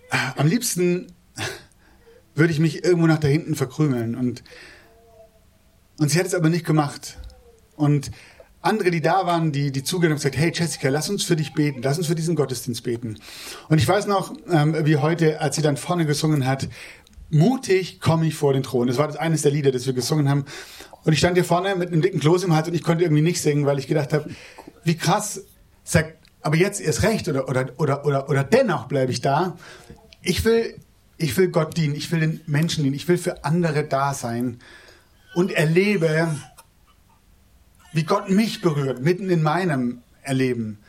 ah, 0.10 0.34
am 0.38 0.47
liebsten 0.47 1.13
würde 2.36 2.52
ich 2.52 2.60
mich 2.60 2.84
irgendwo 2.84 3.06
nach 3.06 3.19
da 3.19 3.28
hinten 3.28 3.56
verkrümeln. 3.56 4.15
Und, 4.15 4.43
und 5.99 6.10
sie 6.10 6.17
hat 6.17 6.25
es 6.25 6.34
aber 6.34 6.49
nicht 6.49 6.65
gemacht. 6.65 7.19
Und 7.75 8.10
andere, 8.61 8.91
die 8.91 9.01
da 9.01 9.25
waren, 9.25 9.51
die, 9.51 9.71
die 9.71 9.83
zugehört 9.83 10.11
haben, 10.11 10.17
gesagt, 10.17 10.37
hey 10.37 10.51
Jessica, 10.53 10.89
lass 10.89 11.09
uns 11.09 11.23
für 11.23 11.35
dich 11.35 11.53
beten, 11.53 11.81
lass 11.81 11.97
uns 11.97 12.07
für 12.07 12.15
diesen 12.15 12.35
Gottesdienst 12.35 12.83
beten. 12.83 13.17
Und 13.69 13.77
ich 13.77 13.87
weiß 13.87 14.07
noch, 14.07 14.33
ähm, 14.49 14.75
wie 14.85 14.97
heute, 14.97 15.39
als 15.39 15.55
sie 15.55 15.61
dann 15.61 15.77
vorne 15.77 16.05
gesungen 16.05 16.45
hat, 16.45 16.67
mutig 17.29 18.01
komme 18.01 18.27
ich 18.27 18.35
vor 18.35 18.53
den 18.53 18.63
Thron. 18.63 18.87
Das 18.87 18.97
war 18.97 19.07
das 19.07 19.15
eines 19.15 19.43
der 19.43 19.51
Lieder, 19.51 19.71
das 19.71 19.85
wir 19.85 19.93
gesungen 19.93 20.29
haben. 20.29 20.45
Und 21.05 21.13
ich 21.13 21.19
stand 21.19 21.35
hier 21.35 21.45
vorne 21.45 21.75
mit 21.75 21.91
einem 21.91 22.01
dicken 22.01 22.19
Kloß 22.19 22.43
im 22.43 22.53
Hals 22.53 22.67
und 22.67 22.73
ich 22.73 22.83
konnte 22.83 23.03
irgendwie 23.03 23.21
nicht 23.21 23.41
singen, 23.41 23.65
weil 23.65 23.79
ich 23.79 23.87
gedacht 23.87 24.11
habe, 24.11 24.29
wie 24.83 24.97
krass, 24.97 25.41
sagt, 25.83 26.17
aber 26.41 26.57
jetzt 26.57 26.81
erst 26.81 27.03
recht 27.03 27.27
oder, 27.27 27.47
oder, 27.47 27.69
oder, 27.77 28.05
oder, 28.05 28.29
oder 28.29 28.43
dennoch 28.43 28.87
bleibe 28.87 29.11
ich 29.11 29.21
da. 29.21 29.57
Ich 30.21 30.43
will, 30.43 30.75
ich 31.17 31.35
will 31.37 31.49
Gott 31.49 31.77
dienen, 31.77 31.95
ich 31.95 32.11
will 32.11 32.19
den 32.19 32.41
Menschen 32.45 32.83
dienen, 32.83 32.95
ich 32.95 33.07
will 33.07 33.17
für 33.17 33.43
andere 33.45 33.83
da 33.83 34.13
sein 34.13 34.59
und 35.33 35.51
erlebe, 35.51 36.35
wie 37.93 38.04
Gott 38.04 38.30
mich 38.30 38.62
berührt, 38.62 39.02
mitten 39.02 39.30
in 39.30 39.43
meinem 39.43 40.02
Erleben, 40.21 40.80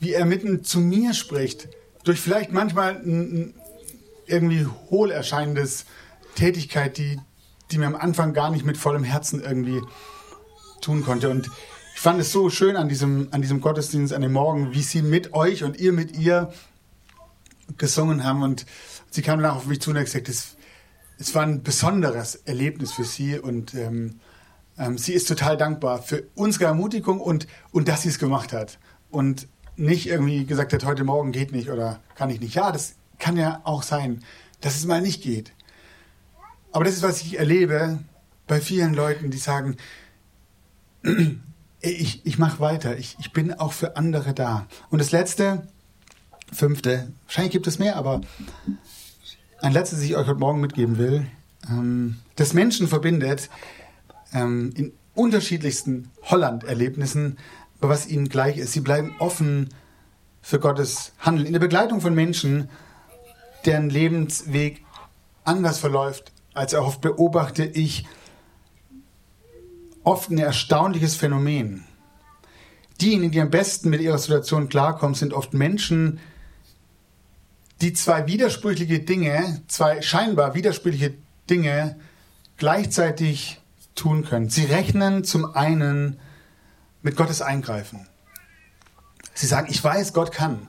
wie 0.00 0.12
er 0.12 0.24
mitten 0.24 0.64
zu 0.64 0.80
mir 0.80 1.14
spricht, 1.14 1.68
durch 2.04 2.20
vielleicht 2.20 2.52
manchmal 2.52 2.96
ein, 2.96 3.54
irgendwie 4.26 4.66
hohl 4.90 5.10
erscheinendes 5.10 5.86
Tätigkeit, 6.34 6.98
die, 6.98 7.18
die 7.70 7.78
mir 7.78 7.86
am 7.86 7.96
Anfang 7.96 8.32
gar 8.32 8.50
nicht 8.50 8.64
mit 8.64 8.76
vollem 8.76 9.04
Herzen 9.04 9.42
irgendwie 9.42 9.80
tun 10.80 11.04
konnte. 11.04 11.30
Und 11.30 11.50
ich 11.94 12.00
fand 12.00 12.20
es 12.20 12.30
so 12.30 12.50
schön 12.50 12.76
an 12.76 12.88
diesem, 12.88 13.28
an 13.32 13.42
diesem 13.42 13.60
Gottesdienst, 13.60 14.12
an 14.12 14.22
dem 14.22 14.32
Morgen, 14.32 14.72
wie 14.72 14.82
sie 14.82 15.02
mit 15.02 15.34
euch 15.34 15.64
und 15.64 15.78
ihr 15.78 15.92
mit 15.92 16.16
ihr 16.16 16.52
gesungen 17.76 18.24
haben. 18.24 18.42
Und 18.42 18.66
sie 19.10 19.22
kam 19.22 19.40
danach 19.40 19.56
auf 19.56 19.66
mich 19.66 19.80
zu 19.80 19.90
und 19.90 19.96
hat 19.96 20.04
gesagt, 20.04 20.28
es, 20.28 20.56
es 21.18 21.34
war 21.34 21.42
ein 21.42 21.62
besonderes 21.62 22.36
Erlebnis 22.36 22.92
für 22.92 23.04
sie. 23.04 23.38
Und 23.38 23.74
ähm, 23.74 24.20
ähm, 24.78 24.98
sie 24.98 25.12
ist 25.12 25.28
total 25.28 25.56
dankbar 25.56 26.02
für 26.02 26.24
unsere 26.34 26.66
Ermutigung 26.66 27.20
und, 27.20 27.46
und 27.72 27.88
dass 27.88 28.02
sie 28.02 28.08
es 28.08 28.18
gemacht 28.18 28.52
hat. 28.52 28.78
Und 29.10 29.48
nicht 29.76 30.08
irgendwie 30.08 30.44
gesagt 30.44 30.72
hat, 30.72 30.84
heute 30.84 31.04
Morgen 31.04 31.32
geht 31.32 31.52
nicht 31.52 31.70
oder 31.70 32.00
kann 32.14 32.30
ich 32.30 32.40
nicht. 32.40 32.54
Ja, 32.54 32.72
das 32.72 32.94
kann 33.18 33.36
ja 33.36 33.60
auch 33.64 33.82
sein, 33.82 34.22
dass 34.60 34.76
es 34.76 34.86
mal 34.86 35.00
nicht 35.00 35.22
geht. 35.22 35.52
Aber 36.72 36.84
das 36.84 36.94
ist, 36.94 37.02
was 37.02 37.22
ich 37.22 37.38
erlebe 37.38 37.98
bei 38.46 38.60
vielen 38.60 38.94
Leuten, 38.94 39.30
die 39.30 39.38
sagen, 39.38 39.76
ich, 41.80 42.26
ich 42.26 42.38
mache 42.38 42.60
weiter, 42.60 42.96
ich, 42.98 43.16
ich 43.20 43.32
bin 43.32 43.52
auch 43.54 43.72
für 43.72 43.96
andere 43.96 44.34
da. 44.34 44.66
Und 44.90 44.98
das 44.98 45.12
letzte, 45.12 45.68
fünfte, 46.52 47.12
wahrscheinlich 47.26 47.52
gibt 47.52 47.66
es 47.66 47.78
mehr, 47.78 47.96
aber 47.96 48.20
ein 49.60 49.72
letztes, 49.72 49.98
das 49.98 50.08
ich 50.08 50.16
euch 50.16 50.26
heute 50.26 50.40
Morgen 50.40 50.60
mitgeben 50.60 50.98
will, 50.98 51.26
ähm, 51.68 52.18
das 52.36 52.52
Menschen 52.52 52.88
verbindet 52.88 53.48
ähm, 54.32 54.72
in 54.74 54.92
unterschiedlichsten 55.14 56.10
Holland-Erlebnissen, 56.22 57.38
was 57.80 58.06
ihnen 58.06 58.28
gleich 58.28 58.58
ist. 58.58 58.72
Sie 58.72 58.80
bleiben 58.80 59.14
offen 59.18 59.70
für 60.40 60.60
Gottes 60.60 61.12
Handeln. 61.18 61.46
In 61.46 61.52
der 61.52 61.60
Begleitung 61.60 62.00
von 62.00 62.14
Menschen, 62.14 62.70
deren 63.64 63.90
Lebensweg 63.90 64.84
anders 65.44 65.78
verläuft 65.78 66.32
als 66.54 66.72
erhofft, 66.72 67.00
beobachte 67.00 67.64
ich 67.64 68.06
oft 70.04 70.30
ein 70.30 70.38
erstaunliches 70.38 71.16
Phänomen. 71.16 71.84
Diejenigen, 73.00 73.32
die 73.32 73.40
am 73.40 73.50
besten 73.50 73.90
mit 73.90 74.00
ihrer 74.00 74.18
Situation 74.18 74.68
klarkommen, 74.68 75.14
sind 75.14 75.32
oft 75.32 75.54
Menschen, 75.54 76.18
die 77.80 77.92
zwei 77.92 78.26
widersprüchliche 78.26 79.00
Dinge, 79.00 79.62
zwei 79.68 80.02
scheinbar 80.02 80.54
widersprüchliche 80.54 81.14
Dinge 81.48 81.96
gleichzeitig 82.56 83.60
tun 83.98 84.24
können. 84.24 84.48
Sie 84.48 84.64
rechnen 84.64 85.24
zum 85.24 85.54
einen 85.54 86.18
mit 87.02 87.16
Gottes 87.16 87.42
Eingreifen. 87.42 88.06
Sie 89.34 89.46
sagen, 89.46 89.68
ich 89.70 89.82
weiß, 89.82 90.12
Gott 90.12 90.32
kann. 90.32 90.68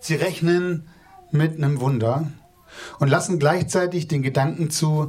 Sie 0.00 0.14
rechnen 0.14 0.88
mit 1.30 1.56
einem 1.56 1.80
Wunder 1.80 2.30
und 2.98 3.08
lassen 3.08 3.38
gleichzeitig 3.38 4.08
den 4.08 4.22
Gedanken 4.22 4.70
zu, 4.70 5.08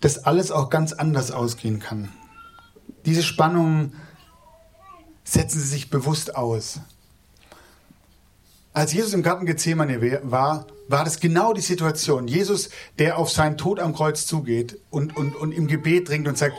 dass 0.00 0.24
alles 0.24 0.50
auch 0.50 0.70
ganz 0.70 0.92
anders 0.92 1.30
ausgehen 1.30 1.78
kann. 1.78 2.08
Diese 3.04 3.22
Spannungen 3.22 3.94
setzen 5.24 5.60
sie 5.60 5.68
sich 5.68 5.90
bewusst 5.90 6.36
aus. 6.36 6.80
Als 8.72 8.92
Jesus 8.92 9.12
im 9.12 9.22
Garten 9.22 9.46
Gethsemane 9.46 10.20
war, 10.24 10.66
war 10.92 11.04
das 11.04 11.18
genau 11.18 11.54
die 11.54 11.62
Situation. 11.62 12.28
Jesus, 12.28 12.68
der 12.98 13.18
auf 13.18 13.30
seinen 13.30 13.56
Tod 13.56 13.80
am 13.80 13.94
Kreuz 13.94 14.26
zugeht 14.26 14.78
und, 14.90 15.16
und, 15.16 15.34
und 15.34 15.50
im 15.50 15.66
Gebet 15.66 16.08
dringt 16.08 16.28
und 16.28 16.38
sagt, 16.38 16.54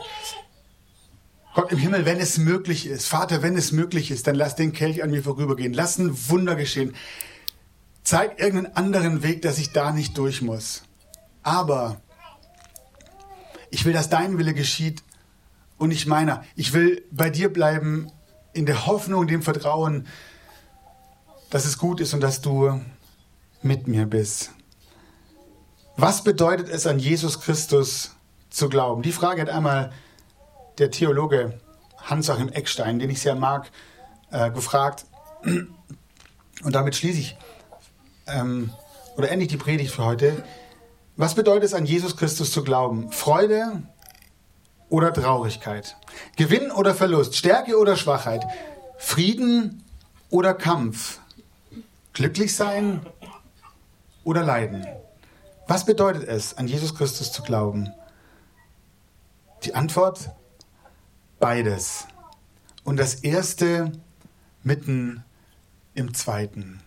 Gott 1.54 1.70
im 1.70 1.78
Himmel, 1.78 2.04
wenn 2.04 2.18
es 2.18 2.36
möglich 2.36 2.86
ist, 2.88 3.06
Vater, 3.06 3.42
wenn 3.42 3.56
es 3.56 3.70
möglich 3.70 4.10
ist, 4.10 4.26
dann 4.26 4.34
lass 4.34 4.56
den 4.56 4.72
Kelch 4.72 5.04
an 5.04 5.12
mir 5.12 5.22
vorübergehen. 5.22 5.72
Lass 5.72 5.98
ein 5.98 6.12
Wunder 6.28 6.56
geschehen. 6.56 6.96
Zeig 8.02 8.40
irgendeinen 8.40 8.76
anderen 8.76 9.22
Weg, 9.22 9.40
dass 9.42 9.58
ich 9.58 9.72
da 9.72 9.92
nicht 9.92 10.18
durch 10.18 10.42
muss. 10.42 10.82
Aber 11.44 12.00
ich 13.70 13.84
will, 13.84 13.92
dass 13.92 14.10
dein 14.10 14.36
Wille 14.36 14.52
geschieht 14.52 15.04
und 15.78 15.90
nicht 15.90 16.06
meiner. 16.06 16.44
Ich 16.56 16.72
will 16.72 17.04
bei 17.12 17.30
dir 17.30 17.52
bleiben 17.52 18.10
in 18.52 18.66
der 18.66 18.86
Hoffnung, 18.86 19.28
dem 19.28 19.42
Vertrauen, 19.42 20.08
dass 21.50 21.66
es 21.66 21.78
gut 21.78 22.00
ist 22.00 22.14
und 22.14 22.20
dass 22.20 22.40
du 22.40 22.80
mit 23.64 23.88
mir 23.88 24.06
bist. 24.06 24.50
Was 25.96 26.22
bedeutet 26.22 26.68
es 26.68 26.86
an 26.86 26.98
Jesus 26.98 27.40
Christus 27.40 28.14
zu 28.50 28.68
glauben? 28.68 29.02
Die 29.02 29.12
Frage 29.12 29.42
hat 29.42 29.48
einmal 29.48 29.92
der 30.78 30.90
Theologe 30.90 31.58
Hans-Achim 31.98 32.48
Eckstein, 32.48 32.98
den 32.98 33.10
ich 33.10 33.20
sehr 33.20 33.34
mag, 33.34 33.70
äh, 34.30 34.50
gefragt. 34.50 35.06
Und 35.44 36.74
damit 36.74 36.94
schließe 36.94 37.18
ich 37.18 37.36
ähm, 38.26 38.70
oder 39.16 39.30
endlich 39.30 39.48
die 39.48 39.56
Predigt 39.56 39.92
für 39.92 40.04
heute. 40.04 40.44
Was 41.16 41.34
bedeutet 41.34 41.64
es 41.64 41.74
an 41.74 41.86
Jesus 41.86 42.16
Christus 42.16 42.50
zu 42.50 42.64
glauben? 42.64 43.12
Freude 43.12 43.82
oder 44.88 45.12
Traurigkeit? 45.12 45.96
Gewinn 46.36 46.70
oder 46.70 46.94
Verlust? 46.94 47.36
Stärke 47.36 47.78
oder 47.78 47.96
Schwachheit? 47.96 48.44
Frieden 48.98 49.84
oder 50.28 50.54
Kampf? 50.54 51.20
Glücklich 52.12 52.54
sein 52.54 53.00
oder 54.24 54.42
Leiden? 54.42 54.86
Was 55.66 55.86
bedeutet 55.86 56.24
es, 56.24 56.56
an 56.58 56.66
Jesus 56.66 56.94
Christus 56.94 57.32
zu 57.32 57.42
glauben? 57.42 57.92
Die 59.64 59.74
Antwort? 59.74 60.30
Beides. 61.38 62.06
Und 62.84 62.98
das 62.98 63.14
Erste 63.14 63.92
mitten 64.62 65.24
im 65.94 66.12
Zweiten. 66.12 66.80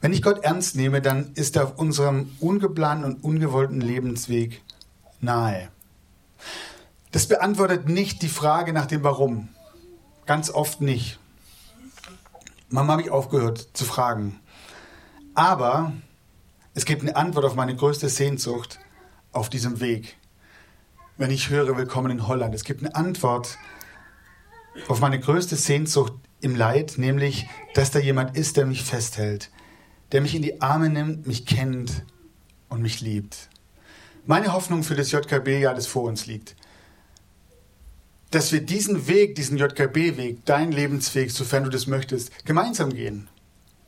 Wenn 0.00 0.12
ich 0.12 0.22
Gott 0.22 0.44
ernst 0.44 0.76
nehme, 0.76 1.00
dann 1.00 1.32
ist 1.34 1.56
er 1.56 1.64
auf 1.64 1.78
unserem 1.78 2.30
ungeplanten 2.40 3.04
und 3.04 3.24
ungewollten 3.24 3.80
Lebensweg 3.80 4.62
nahe. 5.20 5.68
Das 7.10 7.26
beantwortet 7.26 7.88
nicht 7.88 8.22
die 8.22 8.28
Frage 8.28 8.72
nach 8.72 8.86
dem 8.86 9.02
Warum. 9.02 9.48
Ganz 10.26 10.50
oft 10.50 10.80
nicht. 10.80 11.18
Mama 12.68 12.92
habe 12.92 13.02
ich 13.02 13.10
aufgehört 13.10 13.68
zu 13.72 13.84
fragen. 13.84 14.40
Aber 15.38 15.92
es 16.74 16.84
gibt 16.84 17.02
eine 17.02 17.14
Antwort 17.14 17.44
auf 17.44 17.54
meine 17.54 17.76
größte 17.76 18.08
Sehnsucht 18.08 18.80
auf 19.30 19.48
diesem 19.48 19.78
Weg. 19.78 20.16
Wenn 21.16 21.30
ich 21.30 21.48
höre, 21.48 21.76
willkommen 21.76 22.10
in 22.10 22.26
Holland. 22.26 22.56
Es 22.56 22.64
gibt 22.64 22.80
eine 22.80 22.96
Antwort 22.96 23.56
auf 24.88 24.98
meine 24.98 25.20
größte 25.20 25.54
Sehnsucht 25.54 26.12
im 26.40 26.56
Leid, 26.56 26.94
nämlich, 26.96 27.46
dass 27.74 27.92
da 27.92 28.00
jemand 28.00 28.36
ist, 28.36 28.56
der 28.56 28.66
mich 28.66 28.82
festhält, 28.82 29.52
der 30.10 30.22
mich 30.22 30.34
in 30.34 30.42
die 30.42 30.60
Arme 30.60 30.88
nimmt, 30.88 31.28
mich 31.28 31.46
kennt 31.46 32.04
und 32.68 32.82
mich 32.82 33.00
liebt. 33.00 33.48
Meine 34.26 34.52
Hoffnung 34.52 34.82
für 34.82 34.96
das 34.96 35.12
JKB-Jahr, 35.12 35.76
das 35.76 35.86
vor 35.86 36.02
uns 36.02 36.26
liegt, 36.26 36.56
dass 38.32 38.50
wir 38.50 38.60
diesen 38.60 39.06
Weg, 39.06 39.36
diesen 39.36 39.56
JKB-Weg, 39.56 40.44
dein 40.46 40.72
Lebensweg, 40.72 41.30
sofern 41.30 41.62
du 41.62 41.70
das 41.70 41.86
möchtest, 41.86 42.44
gemeinsam 42.44 42.92
gehen. 42.92 43.28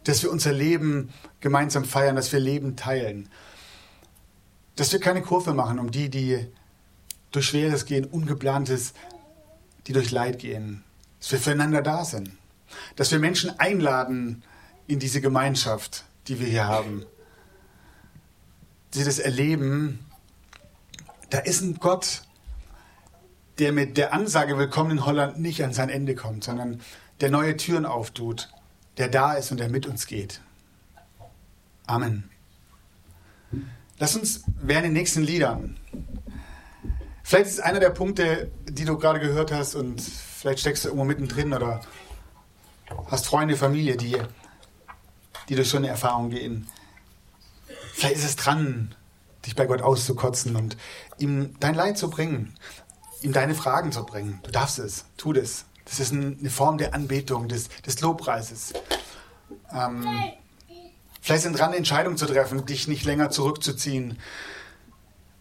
Dass 0.04 0.22
wir 0.22 0.30
unser 0.30 0.52
Leben 0.52 1.10
gemeinsam 1.40 1.84
feiern, 1.84 2.16
dass 2.16 2.32
wir 2.32 2.40
Leben 2.40 2.76
teilen. 2.76 3.28
Dass 4.76 4.92
wir 4.92 5.00
keine 5.00 5.22
Kurve 5.22 5.52
machen 5.52 5.78
um 5.78 5.90
die, 5.90 6.08
die 6.08 6.46
durch 7.32 7.46
Schweres 7.46 7.84
gehen, 7.84 8.06
Ungeplantes, 8.06 8.94
die 9.86 9.92
durch 9.92 10.10
Leid 10.10 10.38
gehen. 10.38 10.82
Dass 11.18 11.32
wir 11.32 11.38
füreinander 11.38 11.82
da 11.82 12.04
sind. 12.04 12.30
Dass 12.96 13.10
wir 13.12 13.18
Menschen 13.18 13.58
einladen 13.58 14.42
in 14.86 14.98
diese 14.98 15.20
Gemeinschaft, 15.20 16.04
die 16.28 16.40
wir 16.40 16.46
hier 16.46 16.66
haben. 16.66 17.04
Sie 18.90 19.04
das 19.04 19.18
erleben, 19.18 20.00
da 21.30 21.38
ist 21.38 21.60
ein 21.60 21.74
Gott, 21.78 22.22
der 23.58 23.72
mit 23.72 23.96
der 23.96 24.12
Ansage 24.12 24.58
Willkommen 24.58 24.92
in 24.92 25.06
Holland 25.06 25.38
nicht 25.38 25.62
an 25.62 25.72
sein 25.72 25.90
Ende 25.90 26.14
kommt, 26.14 26.42
sondern 26.42 26.80
der 27.20 27.30
neue 27.30 27.56
Türen 27.56 27.86
auftut 27.86 28.48
der 28.96 29.08
da 29.08 29.34
ist 29.34 29.50
und 29.50 29.60
der 29.60 29.68
mit 29.68 29.86
uns 29.86 30.06
geht. 30.06 30.40
Amen. 31.86 32.30
Lass 33.98 34.16
uns 34.16 34.44
während 34.60 34.86
den 34.86 34.92
nächsten 34.92 35.22
Liedern. 35.22 35.76
Vielleicht 37.22 37.46
ist 37.46 37.60
einer 37.60 37.80
der 37.80 37.90
Punkte, 37.90 38.50
die 38.68 38.84
du 38.84 38.96
gerade 38.96 39.20
gehört 39.20 39.52
hast 39.52 39.74
und 39.74 40.00
vielleicht 40.00 40.60
steckst 40.60 40.84
du 40.84 40.88
irgendwo 40.88 41.04
mittendrin 41.04 41.52
oder 41.52 41.80
hast 43.06 43.26
Freunde, 43.26 43.56
Familie, 43.56 43.96
die, 43.96 44.16
die 45.48 45.54
durch 45.54 45.68
so 45.68 45.76
eine 45.76 45.88
Erfahrung 45.88 46.30
gehen. 46.30 46.66
Vielleicht 47.92 48.16
ist 48.16 48.24
es 48.24 48.36
dran, 48.36 48.94
dich 49.46 49.54
bei 49.54 49.66
Gott 49.66 49.82
auszukotzen 49.82 50.56
und 50.56 50.76
ihm 51.18 51.54
dein 51.60 51.74
Leid 51.74 51.98
zu 51.98 52.10
bringen, 52.10 52.54
ihm 53.20 53.32
deine 53.32 53.54
Fragen 53.54 53.92
zu 53.92 54.04
bringen. 54.04 54.40
Du 54.42 54.50
darfst 54.50 54.78
es, 54.78 55.04
tu 55.16 55.32
das. 55.32 55.66
Das 55.90 55.98
ist 55.98 56.12
eine 56.12 56.50
Form 56.50 56.78
der 56.78 56.94
Anbetung, 56.94 57.48
des, 57.48 57.68
des 57.84 58.00
Lobpreises. 58.00 58.72
Ähm, 59.72 60.06
vielleicht 61.20 61.42
sind 61.42 61.58
dran, 61.58 61.72
Entscheidungen 61.72 62.16
zu 62.16 62.26
treffen, 62.26 62.64
dich 62.64 62.86
nicht 62.86 63.04
länger 63.04 63.30
zurückzuziehen, 63.30 64.16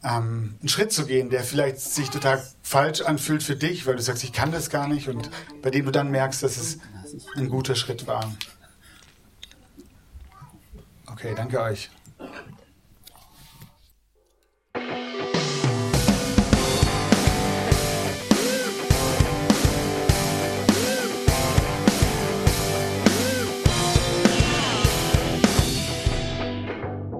ähm, 0.03 0.55
einen 0.59 0.69
Schritt 0.69 0.91
zu 0.91 1.05
gehen, 1.05 1.29
der 1.29 1.43
vielleicht 1.43 1.79
sich 1.79 2.09
total 2.09 2.43
falsch 2.63 3.01
anfühlt 3.01 3.43
für 3.43 3.55
dich, 3.55 3.85
weil 3.85 3.95
du 3.95 4.01
sagst, 4.01 4.23
ich 4.23 4.33
kann 4.33 4.51
das 4.51 4.71
gar 4.71 4.87
nicht 4.87 5.07
und 5.07 5.29
bei 5.61 5.69
dem 5.69 5.85
du 5.85 5.91
dann 5.91 6.09
merkst, 6.09 6.41
dass 6.41 6.57
es 6.57 6.79
ein 7.35 7.49
guter 7.49 7.75
Schritt 7.75 8.07
war. 8.07 8.35
Okay, 11.05 11.33
danke 11.35 11.61
euch. 11.61 11.91